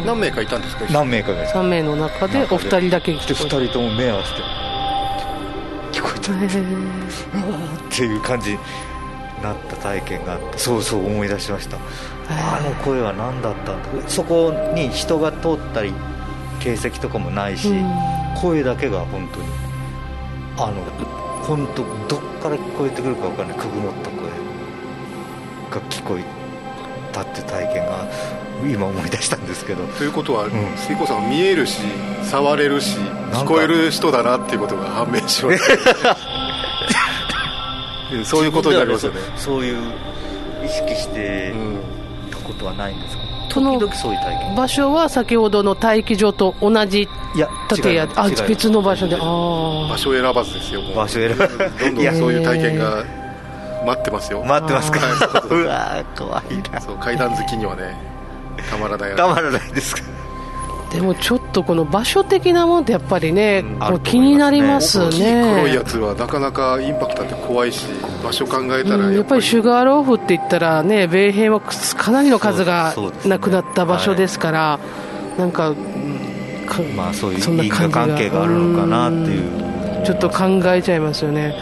[0.05, 0.85] 何名かいたんですか？
[0.91, 4.41] 何名かが3名の中でお二人だけ聞こえ2人とも目合わせて
[7.89, 8.57] っていう感じに
[9.43, 11.77] なった体験があってそうそう思い出しました。
[12.29, 13.73] あの声は何だった？
[13.73, 15.93] んだそこに人が通ったり
[16.59, 17.71] 形跡とかもないし、
[18.41, 19.45] 声だけが本当に
[20.57, 20.73] あの
[21.43, 23.57] 本当どっから聞こえてくるか分からない。
[23.57, 24.27] くぐもった声
[25.71, 26.23] が聞こえ
[27.23, 28.07] たっていう体験が
[28.63, 29.85] 今思い出したんですけど。
[29.97, 31.81] ということは、うん、水耕さん見えるし
[32.23, 32.97] 触れるし
[33.31, 36.17] 聞こえる人だなっていうことが判明しました。
[38.23, 39.19] そういうことになりますよね。
[39.35, 39.77] そういう
[40.65, 41.53] 意識して
[42.31, 44.55] たことはないんですか、うん、そういう体験。
[44.55, 49.17] 場所は先ほどの待機場と同じいや建屋あ別の場所で。
[49.19, 51.57] あ場所選ばずですよ場所選ばず。
[51.57, 53.03] どんどんそういう体験が
[53.87, 54.43] 待ってますよ。
[54.43, 54.99] 待ってますか？
[55.49, 56.81] うわ怖いな。
[56.81, 57.97] そう階段好きにはね
[58.69, 60.01] たまらないたまらないですか？
[60.91, 65.43] でもちょっとこの場所的なもんってやっぱりね、うん、気になりますね。
[65.55, 67.87] 黒いやつはなかなかインパクトあって怖いし
[68.23, 69.41] 場所考えたらやっぱり。
[69.41, 72.93] シュガーローフって言ったらね米兵はかなりの数が
[73.25, 75.73] なくなった場所ですから、ねはい、なんか
[76.95, 79.67] まあそういう因果関係があるのかなっていう。
[80.05, 81.53] ちょっと考えちゃいますよね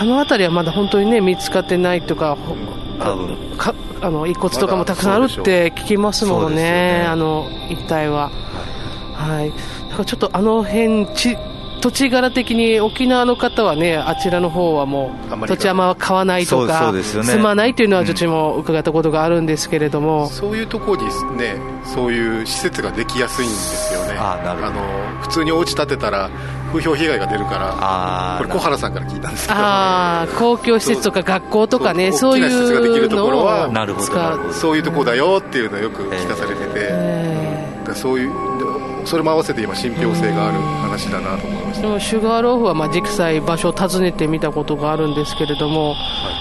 [0.00, 2.38] あの辺りはまだ本当にね見つかってないとか
[2.98, 3.36] 多分。
[3.58, 7.06] かあの遺骨とかもたくさんあるって聞きますもんね、ね。
[7.06, 8.30] あの一帯は。
[9.12, 11.36] はい、だかからちょっとあの辺ち
[11.82, 24.36] 土地柄的に沖縄の方はね、あちらの方はもう、土地山は買わないとか、ね、住まないというのは、私も伺ったことがあるんですけれども、うん、そういうところにね、そういう施設ができやすいんですよね、あ
[24.74, 26.30] の普通にお家建てたら、
[26.70, 38.30] 風評被害が出るから、これ、小原さんから聞いたんですけど、あ公共施設とか学校とかね、そういう施設ができるところは、なるほどそういうところだよっていうのをよく聞かされてて、そういう
[39.04, 45.94] それも合わせて今、信憑性がある話だなと思いましでもシュガーローフはまあ実際、場所を訪ねてみたことがあるんですけれども、は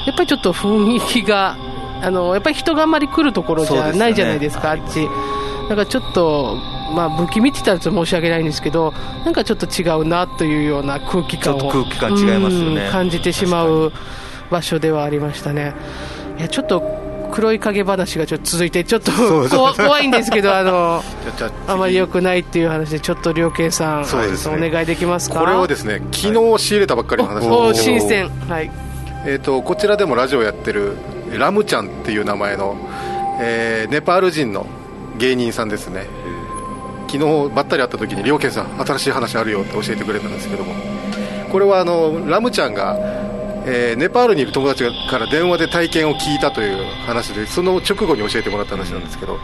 [0.06, 1.58] い、やっぱりちょっと雰囲気が、
[2.02, 5.10] あのやっぱり人があんまり来るところじゃないじゃないですか、すね、あっち。
[5.70, 6.58] だからちょっと
[6.90, 8.94] まあ、不気味って言ったら申し訳ないんですけど
[9.26, 12.90] なんかちょっと違うなというような空気感を空気感違いますよね。
[12.92, 13.92] 感じてしまう
[14.50, 15.74] 場所ではありましたね。
[16.38, 16.82] いやちょっと
[17.32, 19.12] 黒い影話がちょっと続いて、ちょっと
[19.78, 21.04] 怖いんですけど、あの
[21.68, 25.40] あまり良くないっていう話で、ちょっと両慶さん、そうです、ね、お願いできますか？
[25.40, 27.84] これはですね昨日仕入れたばっかりの話なんです。
[27.84, 28.72] 新鮮、はい。
[29.26, 30.98] えーと、こちらでもラジオやってる
[31.38, 32.78] ラムちゃんっていう名前の、
[33.40, 34.66] えー、ネパール人の
[35.18, 36.08] 芸人さんですね。
[37.10, 40.74] 昨日ばったり会った時に両慶さん新しい話あるよって教えてくれたんですけども。
[41.52, 42.96] これはあのラムちゃんが
[43.66, 49.38] えー、ネパールにいる友達から電話で体験を聞いたという話でその直後に教えてもらった話なんですけど、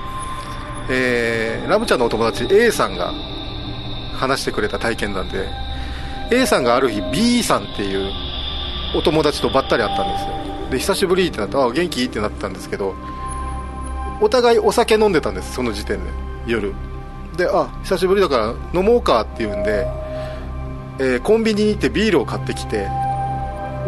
[0.90, 3.14] えー、ラムちゃんのお友達 A さんが
[4.14, 5.48] 話してくれた体験談で
[6.32, 8.10] A さんがある日 B さんっていう
[8.96, 10.70] お友達とばったり会ったんですよ。
[10.72, 12.04] で久しぶりってなってあ元気？
[12.06, 12.96] ってなったんですけど
[14.22, 16.10] お互いお酒飲んでたんですその時点で
[16.48, 16.74] 夜。
[17.38, 19.88] であ久しぶりだから飲もうかっていうんで、
[21.00, 22.88] えー、コンビニに行ってビールを買ってきて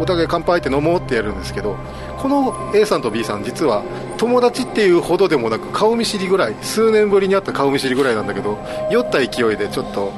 [0.00, 1.76] お互い乾杯って飲もうってやるんですけど
[2.18, 3.82] この A さんと B さん実は
[4.16, 8.58] 友達っていうほどでもなく顔見知りぐらい数年ぶりに会った顔見知りぐらいなんだけど
[8.90, 10.12] 酔った勢いでちょっと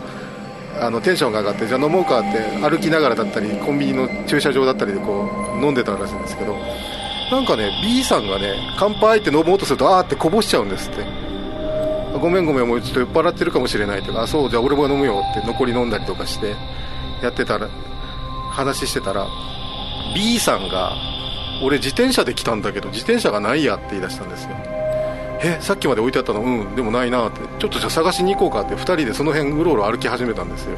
[0.80, 6.56] あのテンションが上がってじゃあ飲もうかって歩きながらだったりコンビニの駐車場だったりでこう飲んでたらしいんですけど
[7.30, 11.19] なんかね B さんがね乾杯って飲もうとするとあーってこぼしちゃうんですって。
[12.18, 16.54] ごめんごめんもうちょっと酔っ払ってるかもしれないとかそうじゃあ俺も飲むよって残り飲んだりとかして
[17.22, 17.68] やってたら
[18.50, 19.26] 話してたら
[20.14, 20.92] B さんが
[21.62, 24.50] 俺自転車で来たんだけど自転車がないやって言い出したんですよ。
[25.42, 26.40] えさっきまで置いてあったの？
[26.40, 27.40] うんでもないなって。
[27.58, 30.76] ちょっとじゃあ探しに行こうかって2人でその辺うろうろ歩き始めたんですよ。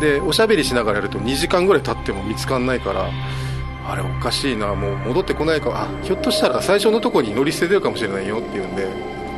[0.00, 3.10] でおしゃべりしながらやると2時間ぐらい経っても見つかんないから
[3.86, 8.88] あれおかしいなもう戻ってこないかあひょっとしたら最初のとこに乗り捨ててるかもしれないよっていうんで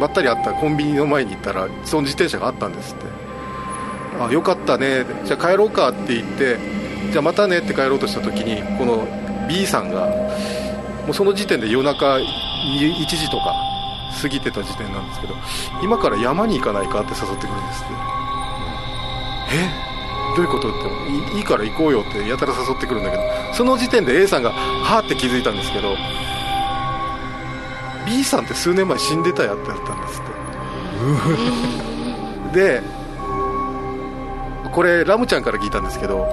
[0.03, 3.05] ばったり会ったコンビニの前に行ったらその自転車があったんですって。
[4.21, 5.07] あよかったね。
[5.25, 6.59] じゃあ帰ろうかって言って
[7.11, 9.09] じゃあまたねって帰ろうとした時にこの
[9.49, 10.07] B さんが
[11.07, 13.55] もうその時点で夜中1時とか
[14.21, 15.35] 過ぎてた時点なんですけど
[15.83, 17.93] 今から山に行かないかって誘ってくるんですって。
[19.55, 19.93] え？
[20.35, 20.73] どういうことっ
[21.33, 25.95] ていいから行こうよってやたら誘ってくるんだけどその時点で A さんがはーって気づいたんですけど
[28.07, 30.25] B さんって数年前死んでたやってやったんですっ
[32.53, 32.59] て。
[32.59, 32.83] で
[34.73, 36.27] これラムちゃんから聞いたんですけど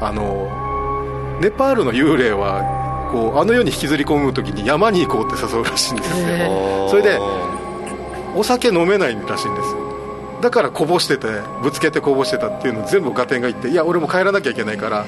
[0.00, 6.88] あのネパールの幽霊はこうあの世に引きずり込む時に山に行こうって誘うらしいんですよ。
[6.88, 7.18] それで
[8.34, 9.74] お酒飲めないらしいんです。
[10.40, 11.26] だからこぼしてて
[11.62, 15.04] ぶつけてこぼしてたっていうのを全部ガテンが言っていや俺も帰らなきゃいけないから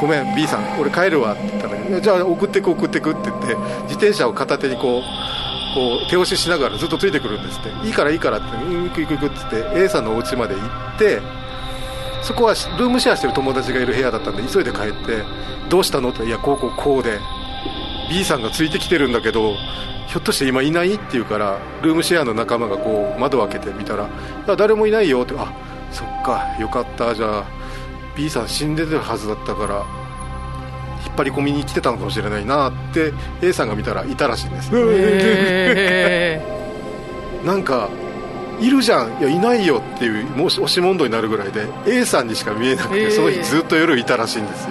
[0.00, 3.46] ごめん B さん俺帰るわって言ったらじゃあ送ってく送ってくって言って
[3.82, 5.02] 自転車を片手にこう
[5.74, 7.86] こう手押ししながらずっとついてくるんですって。
[7.86, 11.20] いいからいいからって行く行く行くって言って A さんのお家まで行って
[12.22, 15.22] そこはルームシェアしてる友達がいる部屋だったんで急いで帰って
[15.68, 17.18] どうしたのっていやこうこうこうで
[18.10, 19.54] B さんがついてきてるんだけど
[20.08, 24.08] ひょっとして今いないって言うからルームシェアの仲間がこう窓を開けてみたら
[24.56, 25.52] 誰もいないよってあ
[25.92, 27.44] そっかよかったじゃあ
[28.16, 29.99] B さん死んでるはずだったから
[31.10, 37.88] 引っ張り込みに来てたのかもしれないなって A さんが見たらいたらしいんです、えー、 なんか
[38.60, 44.70] いるじゃんいやいないよっていうもし押し問答になるぐらいで A さんにしか見えなくて、えー、その日ずっと夜いたらしいんですよ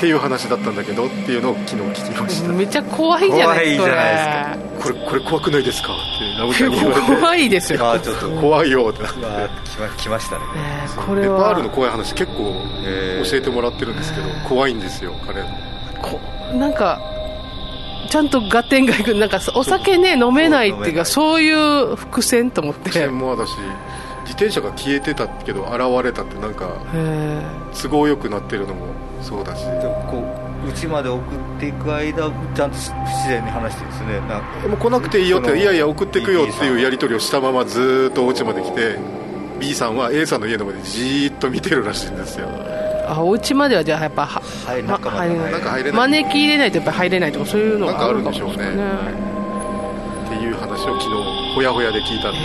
[0.00, 2.48] っていう話だったんだけどっていうのを昨日聞きました。
[2.50, 4.56] めっちゃ怖いじゃないですか。
[4.80, 5.92] これこれ怖くないですか？
[5.92, 6.80] ってナムちゃんに
[7.18, 7.92] 怖いですよ。
[7.92, 9.02] あちょっと怖いよって。
[9.02, 9.18] なって
[9.98, 11.38] 来ましたね、えー、これは。
[11.38, 12.54] ネパールの怖い話結構
[13.30, 15.42] 教えてもらってるんですけど、怖いんですよ彼
[16.00, 16.18] こ
[16.56, 16.98] なんか
[18.08, 21.52] ちゃんと合点がいくなんかお酒ね飲めないっていうかそうい。
[21.52, 22.88] う伏線と思って。
[22.88, 23.50] 伏線もだし
[24.22, 26.70] 自転車が消えてたけど現れたってなんか
[27.82, 28.86] 都合よくなってるのも
[29.22, 29.64] そうだし。
[30.08, 30.24] こ
[30.66, 32.92] う家まで送っていく間ちゃんと自
[33.28, 34.20] 然に話してですね。
[34.68, 38.98] もう来なくていいよっていやいや送っていくよっていうやり取りをしたままずっとお家まで来て
[39.58, 42.48] B さんは A さんの家の前でじーっと見てるらしいんですよ。
[43.08, 46.00] あお家まではじゃあやっぱは入中までなんか入れない。
[46.08, 48.54] 招き入れないとやっぱ入れないとかそういうのがあるんでしょうね。
[48.54, 52.38] っていう話を昨日ほやほやで聞いたんで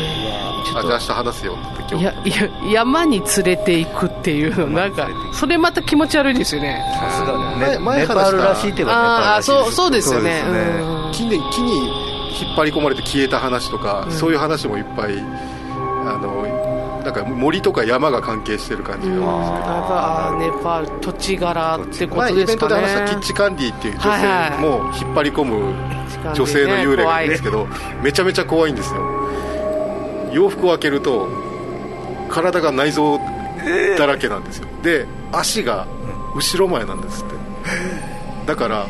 [0.73, 6.83] あじゃあ明日話すよっていやいや山に連れていくっていうのなんかそれまた気持ち悪いですよね。
[6.99, 7.55] さすがね。
[7.57, 8.55] 前前ネパールら。
[8.55, 10.41] しいってあそうそうですよね。
[10.43, 10.81] そうですね。
[10.81, 11.11] うん。
[11.11, 16.43] 木に木に引っ張り込まれて消えた話とか、そういう話もいっぱいあの
[17.05, 19.27] なんか森とか山が関係してる感じが、うんやっ
[19.87, 25.73] ぱあネパール土地柄ってこと前イベントですかねで話したキッチカンディっていう女性も引っ張り込む
[26.33, 27.67] 女性の幽霊がいるんですけど、
[28.01, 29.04] めちゃめちゃ怖いんですよ
[30.35, 31.29] 洋服を開けると
[32.29, 33.19] 体が内臓
[33.97, 34.67] だらけなんですよ。
[34.83, 35.87] で足が
[36.35, 37.35] 後ろ前なんですって。
[38.45, 38.87] だから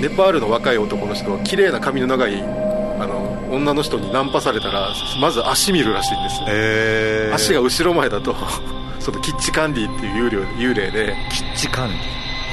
[0.00, 4.88] ネパールの若い男の人は綺麗な髪の長いあの女の人にナンパされたら
[5.20, 6.40] まず足見るらしいんです。
[6.40, 7.34] よへー。
[7.34, 8.34] 足が後ろ前だと
[9.00, 11.14] そのキッチカンディっていう幽霊幽霊で。
[11.30, 11.90] キッチカン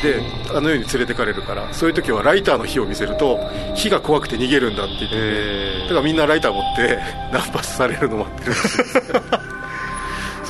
[0.01, 3.39] であの世に連れてかれるからそういう時はライターの火を見せると
[3.75, 6.99] 火が怖くて逃げるんだって言ってだからみんなライター持って
[7.31, 9.03] ナンパされるの待ってるらしいです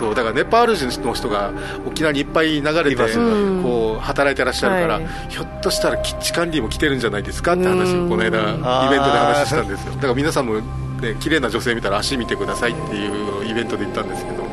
[0.01, 1.51] そうだからネパール人の人が
[1.85, 2.95] 沖縄にいっぱい流れて
[3.61, 5.07] こう働いてらっしゃるから、はい。
[5.29, 8.05] ひょっとしたらキッチ管理も来てるんじゃないですかって話うん。
[8.07, 9.93] をこの間イベントで話したんですよ。
[9.93, 14.50] だから皆さんも、ね、綺麗な女性見たら足見てくださいっていうイベントで言ったんですけど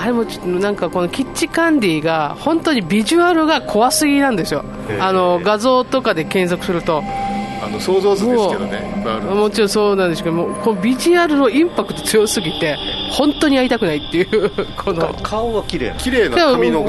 [0.00, 4.64] あれもちょっとなんかこのキッチカンディが本当にビジュアルが怖すぎなんですよ。
[4.98, 7.02] あの画像とかで検索すると。
[7.62, 8.94] あの想像図ですけどね。
[8.96, 12.78] いっぱいあるんですもちろんそうなんですけどもこのビジュアルのインパクト強すぎて
[13.10, 14.50] 本当に会いたくないっていう
[14.82, 15.14] この。
[15.22, 15.96] 顔は綺麗な。
[15.96, 16.82] 綺麗な髪の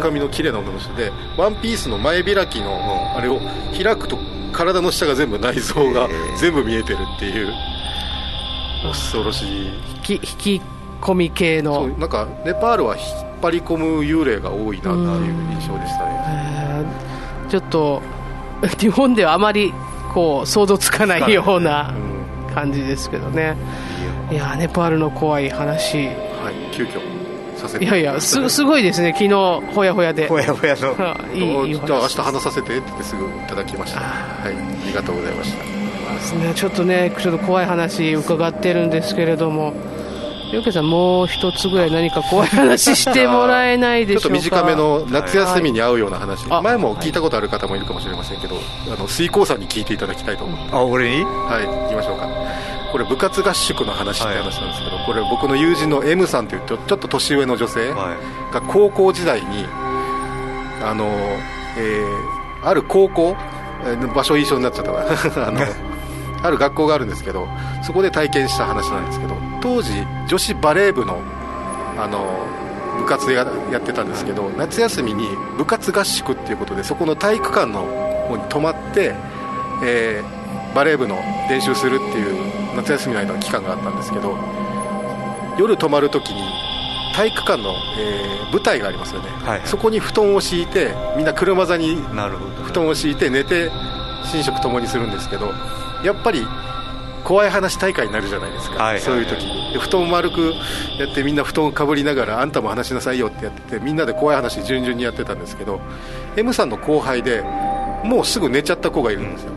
[0.00, 3.38] 髪の綺麗な女の人でワンピースの前開きのあれを
[3.76, 4.16] 開くと
[4.52, 6.08] 体の下が全部内臓が
[6.38, 7.52] 全部見えてるっていう。
[8.82, 9.66] 恐ろしい。
[10.08, 10.62] 引き引き
[11.04, 13.06] 込み系そのうなんかネパールは引っ
[13.42, 16.24] 張り込む幽霊が多いなっていう印象でしたね。
[16.26, 17.14] えー
[17.50, 18.02] ちょっと
[18.80, 19.72] 日本ではあまり
[20.14, 21.92] こう想像つかないような
[22.48, 22.54] うん。
[22.54, 23.56] 感じですけどね。
[24.30, 24.54] いや。
[24.56, 25.98] ネパールの怖い話。
[25.98, 26.14] はい。
[26.72, 27.00] 急遽
[27.56, 27.84] させて。
[27.84, 29.12] いやいやすすごいですね。
[29.12, 29.30] 昨日
[29.74, 30.26] ほやほやで。
[30.28, 30.94] ほやほやの。
[30.94, 34.00] は いいいいじゃあ明話日話させてって言ってすぐいただきました。
[34.00, 34.48] はい。
[34.48, 34.50] あ
[34.86, 35.62] りがとうございました。
[36.14, 36.52] ですね。
[36.54, 39.74] ちょっとねちょっと怖い話伺ってるんですけれども
[40.52, 44.38] よけさんもう一つぐらい何か怖い話してもらえないでしょうか？
[44.38, 46.62] ちょっと短めの夏休みに合うような話、はい。
[46.62, 48.56] 前も聞いたことある方もいるかもしれませんけど、
[48.92, 52.28] あの水耕さんに聞いていただきたいと思って、あ俺にはい、行きましょうか。
[52.92, 58.14] これ部活合宿の話って話なんですけど、これ僕の友人の M さんというちょちょっと年上の女性は
[58.52, 59.64] が高校時代に、
[60.84, 61.06] あの、
[61.76, 63.36] えーある高校、
[63.84, 65.00] えー場所一緒になっちゃったな
[65.48, 65.60] あの、
[66.44, 67.48] ある学校があるんですけど、
[67.82, 69.90] そこで体験した話なんですけど、当時
[70.28, 71.20] 女子バレー部の、
[71.98, 72.46] あの、
[72.98, 75.26] 部活ややってたんですけど夏休みに
[75.58, 77.82] 部活合宿っていうことでそこの体育館の
[78.28, 79.14] 方に泊まって、
[79.84, 81.14] えーバレー部の
[81.48, 84.36] 練習するっていう夏休みの間の期間があったんですけど
[85.56, 86.42] 夜泊まるときに
[87.14, 91.96] 体育館の、えー舞台がありますよね、はいそこに布団を敷いてみんな車座に
[92.64, 93.70] 布団を敷いて寝て
[94.32, 95.52] 寝食ともにするんですけど
[96.04, 96.46] やっぱり
[97.24, 99.72] 怖い話大会になるじゃないですか、そういう時に。
[99.72, 100.52] で布団を丸く
[100.98, 105.80] やってみんな布団をかぶりながらあんたも話しなさいよってやっててみんなで怖い話順々にやってたんですけど
[106.36, 107.42] M さんの後輩で
[108.04, 109.52] もうすぐ寝ちゃった子がいるんですよ、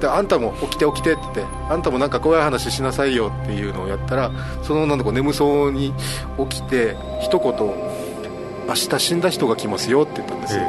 [0.00, 4.32] であんたも起きて起きてって言ってあんたもなんか怖い話しなさいよっていうのをやったら
[4.64, 5.94] その女の子眠そうに
[6.50, 7.52] 起きて一言
[8.66, 10.62] 明日死んだ人が来ますよって言ったんですよ、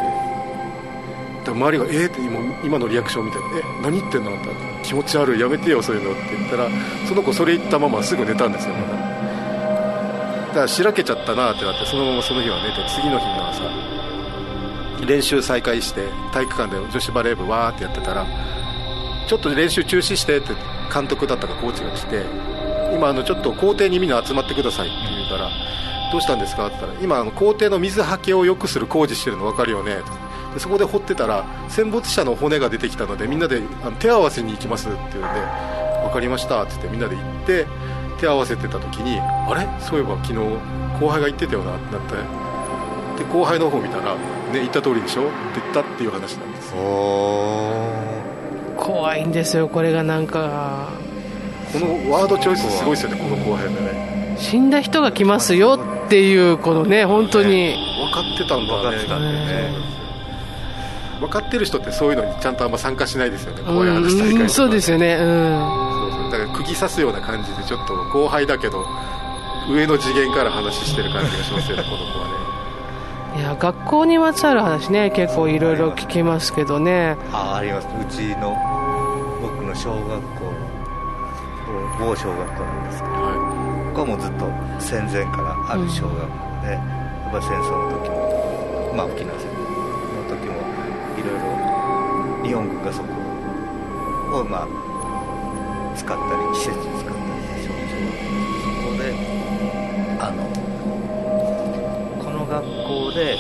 [1.44, 4.48] で周りがえーって今今のリアクションみたいなえ何言ってんのあんた。
[4.84, 6.12] 気持ち悪いやめてよそういうの。
[6.12, 6.70] って言ったら
[7.08, 9.14] その子それ言ったまますぐ寝たんですよまだ。
[10.48, 13.64] だからしらけちゃったなってなってそのままその日は寝て次の日の朝
[15.06, 18.26] 練習再開して体育館で女子バレー部わーってやってたら
[19.28, 20.50] ちょっと練習中止してって
[20.94, 22.24] 監督だったかコーチが来て
[22.94, 25.50] 今あのちょっと校庭にみんな集まってくださいって言うから
[26.12, 30.23] どうしたんですかって言ったら今あの校庭の水はけを良くする工事してるの分かるよねって。
[30.54, 35.28] でそこで掘ってたら戦没者の骨が出てきたのでみんなであの手合わせに行きますって言うんで
[36.04, 37.66] 分かりましたって言ってみんなで行って
[38.20, 39.68] 手合わせてた時にあれ？
[39.82, 40.40] そういえば昨日
[41.00, 42.16] 後輩が言ってたよなってなって。
[43.14, 44.20] で後輩の方見たら、ね、
[44.54, 45.24] 言った通りでしょ？
[45.24, 45.32] って
[45.62, 46.74] 言ったっていう話なんです。
[46.76, 47.80] お
[48.76, 50.90] 怖いんですよこれがなんか。
[51.72, 54.36] このワードチョイスすごいですよねこの後編でね。
[54.40, 57.76] 死んだ人が来ますよっていうこのね本当に。
[58.00, 58.82] 分かってたんだね。
[58.82, 60.03] 分かってたんだよね
[61.24, 63.62] 分かってる人ってそういうのにちゃんとあんま参加しないですよね。
[63.64, 65.16] こういううん話大会とかそうですよね。
[65.16, 65.60] うん。
[66.02, 66.22] そう。
[66.22, 68.86] そうだから釘刺すような感じでちょっと後輩だけど
[69.70, 72.28] 上の次元から話してる感じがしますよねこの子は
[73.36, 73.40] ね。
[73.40, 77.18] いや学校にまつわる話ね結構いろいろ聞きますけどね。
[77.32, 77.88] ああります。
[77.88, 78.58] うちの
[79.42, 80.74] 僕の小学校
[82.00, 84.46] 某小学校なんですけど、はい、ここはもうずっと
[84.80, 86.28] 戦前からある小学校
[86.66, 89.53] で、うん、やっぱ戦争の時もまあ沖縄戦
[92.44, 93.08] ろ日本軍がそこ
[94.42, 94.68] をまあ
[95.96, 98.04] 使ったり施設に使ったりして小学校
[98.64, 99.16] そこで
[100.20, 100.44] あの
[102.24, 103.38] この学校で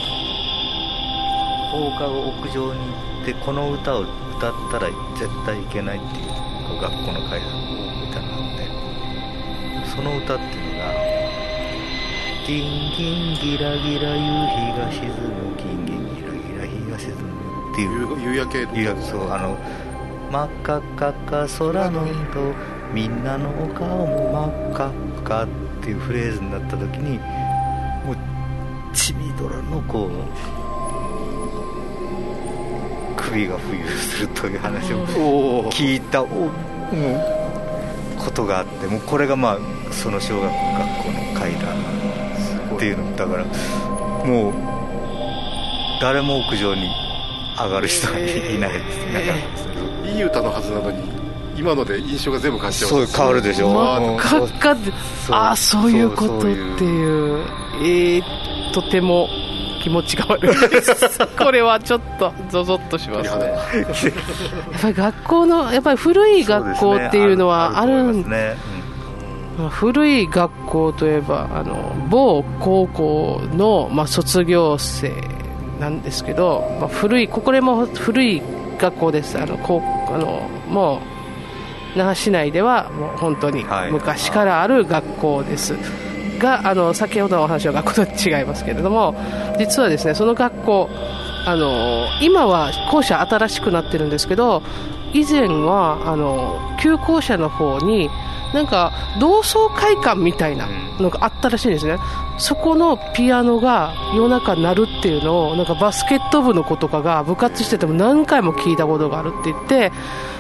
[1.72, 2.94] 放課後屋上に行
[3.24, 7.50] ってこの歌を歌ったら絶対いけないっていうこう学校の階段
[8.10, 10.94] 歌があってその歌っていうのが
[12.46, 15.83] 「ギンギンギラギラ夕日が沈むギ
[17.74, 18.04] っていう。
[18.22, 19.58] 夕焼け夕焼けそうあの
[20.32, 22.54] 真っ赤っかか空の色
[22.94, 24.94] みんなのお顔も真っ赤っ
[25.24, 25.48] かっ
[25.84, 27.20] ていうフレーズになった時に
[28.06, 28.18] もう
[28.96, 30.10] ちびドラのこう
[33.16, 36.50] 首が浮遊するという話を聞いたお、うん、
[38.18, 39.60] ことがあってもうこれがまあ
[39.92, 40.58] その小学校
[41.12, 41.76] の階段
[42.76, 43.46] っていうのだから
[44.26, 44.54] もう
[46.02, 46.90] 誰も屋上に
[47.58, 48.74] 上がる人はいないですね、
[49.14, 49.74] えー
[50.14, 51.02] いい歌のはずなのに
[51.56, 53.74] 今ので印象が全部変わっちゃうそう変わるでしょ。
[53.74, 54.92] 真っ赤っかって
[55.30, 57.46] ああそういうことっていう。
[57.82, 58.24] えー、
[58.74, 59.28] とても
[59.84, 60.94] 気持ちが悪いです。
[61.38, 63.46] これはちょっとゾゾッとしますね。
[63.46, 63.58] や
[64.78, 68.58] っぱり学校のやっぱり古い学校っていうのはあるんですね。
[69.70, 75.14] 古い学校といえばあの某高校の、まあ、卒業生
[75.80, 78.42] なんですけど、まあ、古いこれも古い
[78.78, 79.40] 学校です。
[79.40, 81.02] あのこうあのも
[81.96, 85.80] う那覇市内ではもう本当に昔からある学校です、は
[86.36, 89.16] い、があの先ほどのお話の学校と違いますけれども
[89.60, 90.90] 実はですねその学校
[91.46, 94.64] あの今は校舎新しくなってるんですけど
[95.14, 98.10] 以前はあの旧校舎の方に
[98.54, 100.68] なんか同窓会館みたいな
[101.00, 101.98] のがあったらしいんですね、
[102.38, 109.92] そこのピアノが夜中鳴るっていうのをなんかバスケット部の子とかが部活してても何回も聞いたことがあるって言って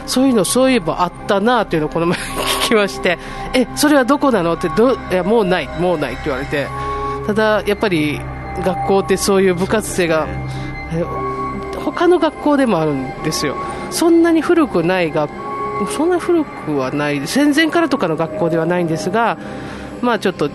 [0.05, 3.17] そういうのそういえばあったなっていうのをこの前聞きまして
[3.55, 6.67] えそれはどこなのってどいやもうないもうないって言われて。
[7.26, 8.19] ただやっぱり
[8.63, 10.28] 学校ってそういう部活生が
[11.84, 13.55] 他の学校でもあるんですよ
[13.93, 15.31] そんなに古くない学
[15.95, 19.37] そんな古くはない戦前からとかの学校ではないんですが
[20.01, 20.49] まあちょっと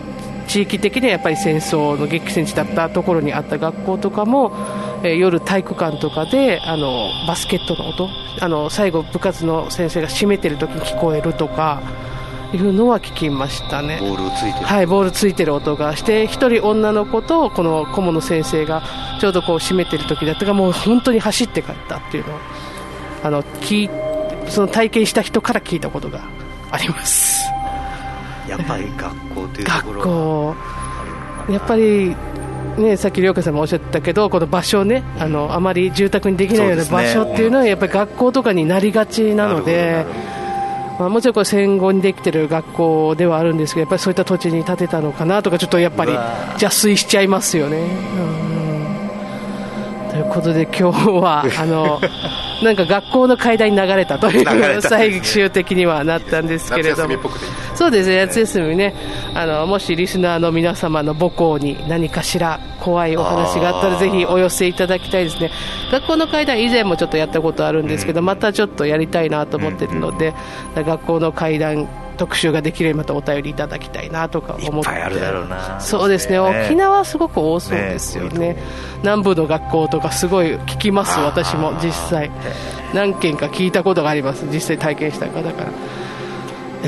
[0.49, 4.53] 地域的にはやっぱり戦争の激戦地だったところにあった学校とかも、
[5.03, 8.09] えー、夜体育館とかであのバスケットの音
[8.41, 11.83] あの最後部活の先生が閉めてる時に聞こえるとか
[12.55, 13.99] いうのは聞きましたね。
[14.01, 14.67] ボールついてる。
[14.67, 18.83] はいボールついてる音がして一人女の子とこの顧問の先生が
[19.21, 22.39] ちょうどこう閉めてる時だったからもう本当に走って帰ったっていうのを
[23.23, 23.91] あの聞
[24.49, 26.21] その体験した人から聞いたことが
[26.71, 27.45] あります。
[28.49, 30.57] やっぱり学校というところ学校。
[31.53, 32.17] やっぱり
[32.77, 40.07] ね、さっき涼香さんもおっしゃったけどこの場所ねあのあまり住宅にできないような場所っていうのはやっぱり学校とかになりがちなので。
[40.99, 46.13] まあ、もちろん戦後にできてる学校ではあるんですけどやっぱりそういった土地に建てたのかなとかちょっとやっぱり
[46.61, 47.87] 邪推しちゃいますよね。
[47.87, 48.78] と
[50.19, 52.01] いうことで今日は あの
[52.63, 57.17] なんか学校の階段に流れたという最終的にはなったんですけれども。
[57.75, 58.95] そうですね夏休みね。
[59.35, 65.51] あのもしリスナーの皆様の母校に何かしら怖いお話があったらぜひお寄せいただきたいですね。
[65.93, 70.35] 学校の階段以前もちょっとやったことあるんですけど、またちょっとやりたいなと思ってるので、
[70.75, 71.87] 学校の階段
[72.19, 74.91] 特集ができればまたお便りいただきたいなとか思って。
[75.81, 78.63] そうですね、ね、沖縄すごく多そうですよね、ね、
[79.03, 82.31] 南部の学校とかすごい聞きます私も実際。
[82.93, 84.45] 何件か聞いたことがあります。
[84.53, 85.69] 実際体験した方から。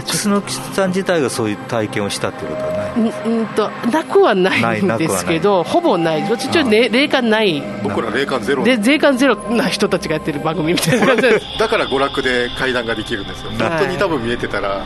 [0.03, 3.13] 楠木さん自体がそういう体験をしたっていうことはない？
[3.27, 6.29] うんとなくはないんですけどほぼない。
[6.29, 7.61] どっちちょ霊感ない。
[7.83, 8.63] 僕ら霊感ゼロ。
[8.63, 11.07] で霊感ゼロな人たちがやってる番組みたいな
[11.59, 13.51] だから娯楽で会談ができるんですよ。
[13.59, 14.85] 本当に多分見えてたら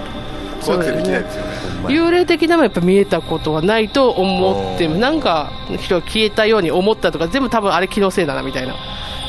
[0.64, 1.74] 怖くてできないですよね。
[1.88, 8.74] 幽霊的なもやっぱ見えたことはないと思ってなんか人が消えたように思ったとか全部多分あれ気のせいだなみたいな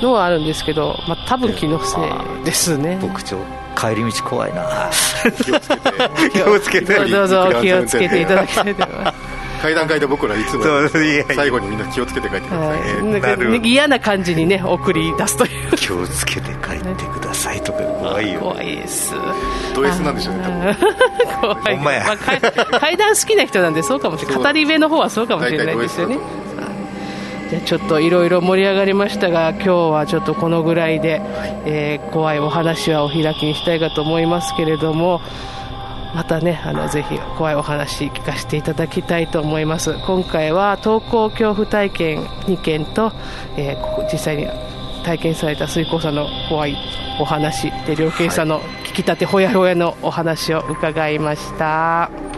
[0.02, 2.98] のはあるんですけど、まあ、多分気のせいですね。
[3.02, 3.38] 特徴
[3.76, 4.90] 帰り道怖いな。
[5.44, 6.30] 気をつけて。
[6.32, 7.06] 気をつけて。
[7.06, 10.64] どうぞ気をつけていただきたいと思います階段階で僕らいつも
[11.34, 15.76] 最後にみんな気をつけて帰ってください、嫌な感じにね送り出すという。
[15.76, 19.14] 気をつけて帰ってくださいとか怖いよ怖いです。
[19.74, 20.78] ド S なんでしょうね
[21.42, 22.18] 怖い、まあ、
[22.80, 25.78] 階段好きな人なんでそうかもしれない語り部の方はそうかもしれない。
[25.78, 26.18] ですよね
[27.50, 31.22] じゃちょっといろいろ盛り上がりましたが今日はちょっとこのぐらいで、
[31.66, 35.22] えー、怖いお話はお開きにしたいかと思いますけれども
[36.16, 43.12] またねあのぜひ怖いお話聞かせていただきたいと思います今回は登校恐怖体験2件と、
[43.58, 44.48] えー、実際に
[45.04, 46.78] 体験された水耕さんの怖い
[47.20, 51.66] お話で両計さんの聞きたてほやほやのお話を伺いました。
[51.66, 52.35] はい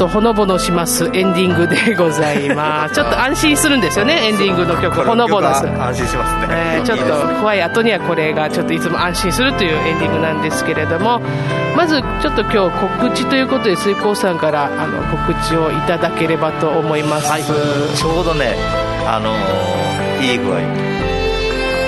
[0.00, 2.94] とほのぼのしますエンディングでございます。
[2.96, 5.72] ちょっと安心するんですよねエンディングの曲ほのぼのする。
[5.78, 11.20] 安心しますね、えー、ちょっと怖い後にはこれがちょっといつも安心するというエンディングなんですけれども
[11.76, 18.56] まずちょっと今日告知ということで水耕さんからあの告知をいただければと思います、はい、ちょうどね
[19.06, 20.60] あのー、いい具合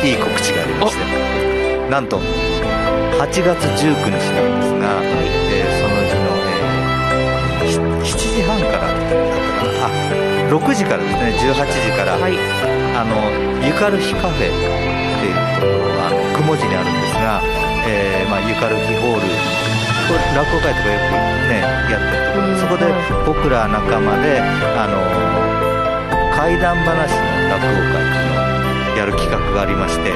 [0.04, 1.22] いい告知がありまして。
[1.92, 5.06] なんと8月19日なんですが、はい。
[5.54, 5.91] えー、その7
[8.62, 8.86] 時半から。
[8.86, 9.90] だったかなあ
[10.50, 11.34] 6時からですね。
[11.50, 12.38] 18時から、はい、
[12.94, 13.18] あの
[13.66, 14.50] ゆかる日カフェっ
[15.18, 17.42] ていうところあの雲寺にあるんですが、
[17.88, 19.26] えーまあ、ゆかる日ホール。
[20.10, 21.14] これ落語会とかよく
[21.48, 22.90] ねやってるところでそこで
[23.24, 24.98] 僕ら仲間であの
[26.36, 28.42] 怪談話の落語会っていうの
[28.94, 30.12] をやる企画がありまして、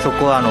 [0.00, 0.48] そこはあの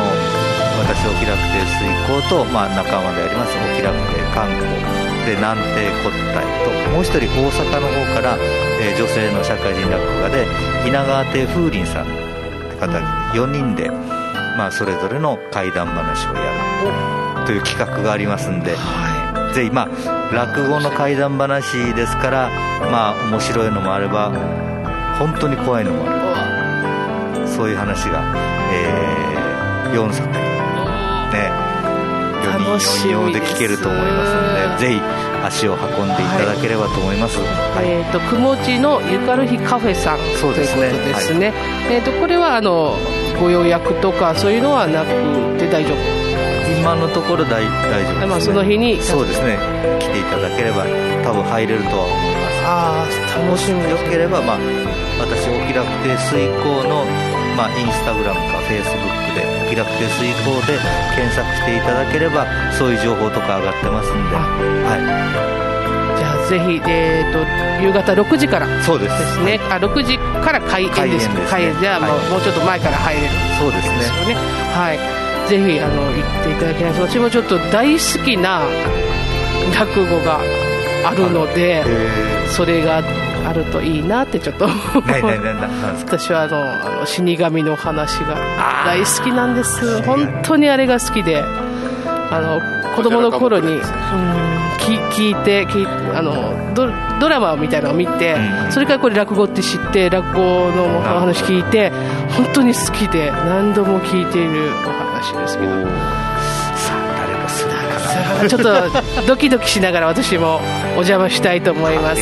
[0.84, 3.58] 私お気楽亭水耕と、まあ、仲間であります。
[3.58, 6.90] お気楽亭観光で南帝骨体と。
[6.92, 8.38] もう一人大阪の方から、
[8.80, 10.46] えー、女性の社会人落語家で
[10.88, 12.98] 稲川亭風鈴さんって方
[13.34, 13.90] 4人で、
[14.58, 22.50] まあ、それぞれの怪談話をやるという企画がありますんで、はい、ぜひ、まあ、落語の怪談話ですから
[22.92, 24.32] まあ面白いのもあれば
[25.20, 28.24] 本当に怖いのもあるそういう話が、
[28.74, 30.28] えー、4作。
[30.28, 31.65] ね
[32.46, 34.36] 楽しみで聞けると思います。
[34.36, 35.02] のでぜひ
[35.46, 40.90] 足を運んでいただければと思います、はい、えっ、ー、と雲地のゆかる日カフェさんそうですね。
[40.90, 42.98] ですね、はい、えっ、ー、とこれはあの
[43.40, 46.26] ご予約とかそういうのはなくて大丈夫。
[46.80, 49.02] 今のところ大大丈夫です、ね、まあ、その日に。
[49.02, 49.58] そうですね。
[50.00, 50.86] 来ていただければ
[51.24, 52.56] 多分入れるとは思います。
[52.66, 54.60] ああ楽しみよければまあ
[55.20, 57.06] 私お気楽亭水耕の
[57.56, 60.80] まあインスタグラムかフェイスブックで「気楽亭水耕」で
[61.16, 68.68] 検索していただければそういう情報とか上がってますんで、はい、じゃあぜひ、えーと、夕方6時から。
[68.84, 69.20] そうです。
[69.20, 69.60] ですね。
[69.70, 73.28] あ6時から開演です開演、ね、じゃあ、はい、もうちょっと前から入れる。
[73.60, 73.98] そうですね。
[73.98, 74.36] ですよね。
[74.74, 75.26] はい。
[75.50, 76.94] ぜひあの行っていただきたい。
[76.94, 78.64] 私もちょっと大好きな
[79.78, 80.40] 落語が
[81.06, 81.84] あるので、
[82.50, 83.04] それが
[83.48, 84.68] あるといいなってちょっと。
[84.68, 86.48] 私はあ
[87.00, 88.36] の死神の話が
[88.86, 90.02] 大好きなんです。
[90.04, 91.44] 本当にあれが好きで。
[92.32, 92.60] あの
[92.96, 93.82] 子供の頃に、うん、
[94.80, 96.88] 聞いて聞いあのド
[97.20, 100.42] ドラマみたいなのを見て、うん、それからこれ落語って知って落語
[100.72, 101.92] のお話聞いて
[102.36, 106.25] 本当に好きで何度も聞いているお話ですけど。
[108.50, 110.60] ちょっとドキドキしながら私も
[110.92, 112.22] お邪魔したいと思います。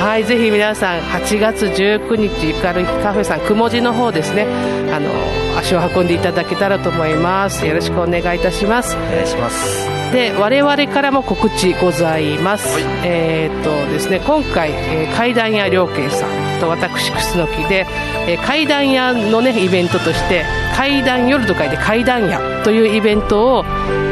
[0.00, 4.46] はいぜひ皆さん8月19日ゆかるカフェさんくもじの方ですね。
[4.92, 5.10] あの
[5.58, 7.66] 足を運んでいただけたらと思います。
[7.66, 8.96] よろしくお願いいたします。
[8.96, 9.83] お願いします
[10.14, 17.84] で我々からも告知ございます、はい、えっ、とですね今回、えー、階段屋良慶さんと私楠木で、
[18.28, 20.44] えー、階段屋のねイベントとして
[20.76, 23.64] 階段夜と書いて階段屋というイベントを、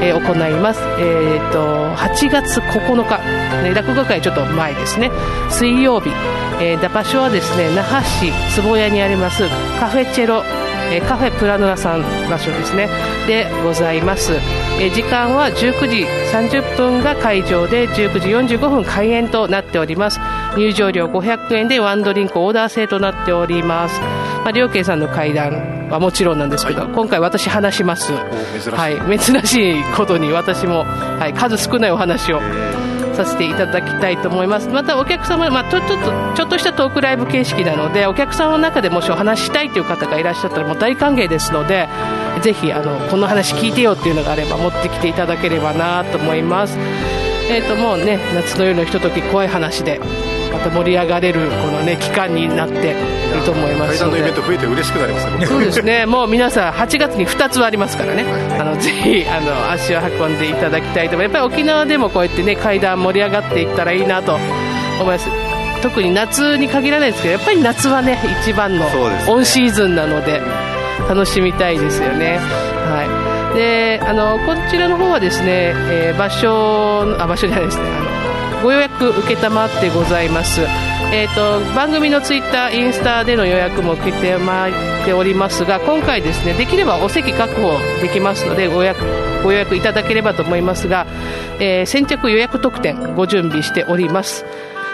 [0.02, 5.08] えー、行います、えーと、8月9日、ね、落語会ちょっと前ですね。
[5.50, 6.10] 水曜日、
[6.60, 9.44] えー、場所はですね那覇市坪谷にあります
[9.78, 10.42] カフェチェロ
[10.92, 12.88] えカフェプラノラさん場所ですね。
[13.26, 14.34] でございます、
[14.78, 20.20] え時間は19時30分が会場で19時45分開演となっております。
[20.56, 24.00] 入場料500円でワンドリンクオーダー制となっております。
[24.00, 28.12] まあ、両家さんの会談はもちろんなんですけど、はい、今回私話します。
[28.12, 32.40] はい、珍しいことに私も、はい、数少ないお話を
[33.14, 34.68] させていただきたいと思います。
[34.68, 35.96] またお客様、まあ、ちょっと
[36.34, 41.88] ちょっとしたトークライブ形式なので、お客様の中でもしお話したいという方がいらっしゃったらもう大歓迎ですので、
[42.42, 46.78] ぜひあのこの話聞いてよっていうのがあれば持ってきていただければなと思います。
[47.50, 50.00] えーともうね夏の夜のひととき怖い話で
[50.52, 54.20] また盛り上がれるこのね期間になっていると思いますので。
[54.20, 56.06] のイベント増えて嬉しくなりますねそうですね。
[56.06, 58.24] もう皆さん8月に2つありますからね、
[58.58, 61.36] あのぜひあの足を運んでいただきたいと思います。
[61.36, 65.28] やっぱり沖縄でもこうやってね階段盛り上がっていったらいいなと思います。
[65.82, 68.86] 特に夏に限らないですけどやっぱり夏はね一番の
[69.28, 70.40] オンシーズンなので
[71.08, 72.38] 楽しみたいですよね。
[72.38, 73.56] はい。
[73.56, 77.84] であのこちらの方はですね、えー、場所あ場所じゃないですね。
[77.88, 78.21] あの
[78.62, 80.60] ご予約承ってございます。
[81.12, 84.72] えーと、番組のツイッター、インスタでの予約も受けてまい
[85.04, 89.04] ておりますが今回、ですねできればお席確保できますのでご予約
[89.42, 91.06] ご予約いただければと思いますが、
[91.58, 94.46] えー、先着予約特典ご準備しております。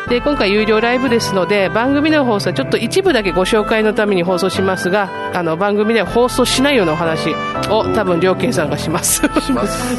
[0.08, 7.34] で今回有料ライブですので番組の放送はちょっと一部だけご紹介のために放送しますがあの番組では放送しないようなお話
[7.68, 9.22] を多分両家さんがします。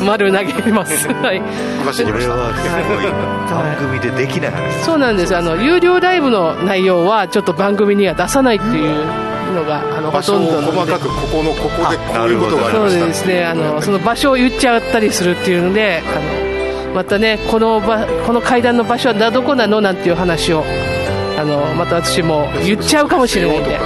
[0.03, 1.07] 丸投げます。
[1.07, 1.39] はい。
[1.39, 1.45] こ
[2.17, 2.51] れは
[3.49, 5.35] 番組でできない話そうなんです。
[5.35, 12.99] あの有料ライブの内容はちょっと番組には出さないっていうのがあのほとんど細かくここのここでこういうことがありました。
[12.99, 13.45] そうですね。
[13.45, 16.48] あのその場所を言っちゃったりするっていうのであの
[16.93, 20.63] またねこの場この階段の場所はどこなのなんていう話を
[21.37, 23.79] あのまた私も言っちゃうかもしれないんで。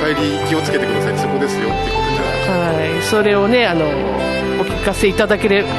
[0.00, 1.18] 帰り気をつけてください。
[1.18, 3.02] そこですよっていうことじゃないはい。
[3.02, 5.70] それをねあのお聞かせいただければお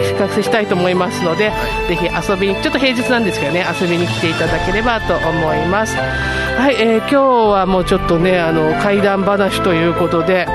[0.00, 5.96] 聞かせしたいと思いますので、はい、ぜひ遊びにちょっと平日なんですけどね遊びに来ていただければと思います。
[5.96, 10.46] はい、えー、今日はもうちょっとねあの怪談話ということで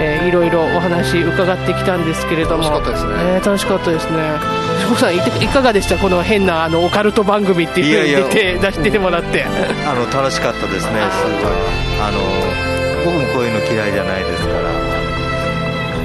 [0.00, 2.64] えー、いろいろお話伺ってきたんですけれども。
[2.64, 4.18] 楽しかったですね、えー、楽しかったですね
[4.88, 5.96] 志さんいかがでした？
[5.98, 9.44] この変なあのオカルト番組っていうふうに出て出してもらって。
[9.44, 11.00] あの楽しかったですね。
[11.10, 11.52] すごい。
[12.00, 12.18] あの
[13.04, 14.72] 僕もこういうの嫌いじゃないですから。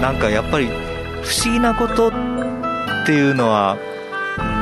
[0.01, 0.71] なんかやっぱり不
[1.45, 2.11] 思議なことっ
[3.05, 3.77] ていうのは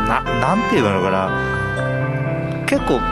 [0.07, 1.29] ななんていうのかな。
[2.65, 3.03] 結構あ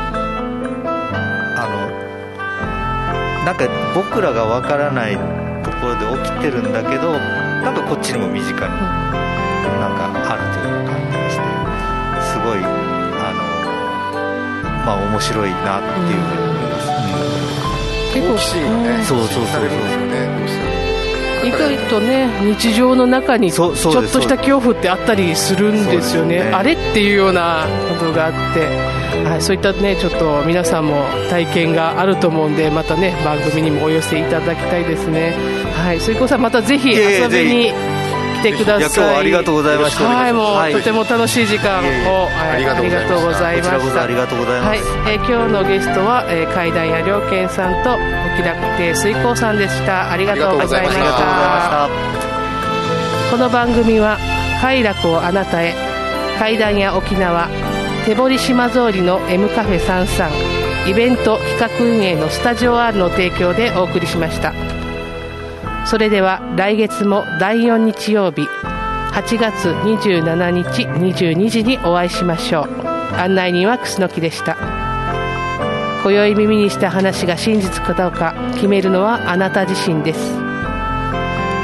[1.70, 11.46] のなんか僕らがわからないころで起きてるんだけどなんかこっちにも身近になんかあるという感じがして
[12.32, 13.40] すごいあの
[14.86, 16.90] まあ面白いなっていうふうに思います、
[18.10, 20.76] うん、結構ねそうそうそうそう。
[21.46, 27.68] 意外とね日常の中にちょっとした恐怖ってあったりするんですよね、ね、あれっていうような
[28.00, 28.66] ことがあって、
[29.24, 35.36] はい、そういったねちょっと皆さんも体験があると思うんでまたね番組にもお寄せいただきたいですね。
[35.76, 38.05] はい、水耕さんまたぜひ遊びに来
[38.52, 38.80] てください。
[38.80, 40.04] い今日はありがとうございました。
[40.06, 44.04] はい、もう、はい、とても楽しい時間を、はい、ありがとうございました。
[44.04, 44.84] ありがとうございます。
[44.91, 47.98] はい、えー、今日のゲストは、えー、階段屋良健さんとお
[48.38, 50.12] 気楽亭水耕さんでした。
[50.12, 51.89] ありがとうございました。
[53.32, 54.18] この番組は
[54.62, 55.74] 快楽をあなたへ
[56.39, 57.50] 階段屋沖縄
[58.06, 64.54] 手堀島通りの M カフェ33イベント企画運営のスタジオ R の提供でお送りしました。
[65.86, 72.86] それでは来月も第4日曜日8月27日22時にお会いしましょう。
[73.16, 74.58] 案内人は楠木でした。
[76.04, 80.36] 今宵耳にした話が真実かどうか決めるのはあなた自身です。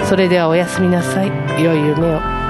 [0.08, 1.28] それではおやすみなさい。
[1.62, 2.41] 良い夢を。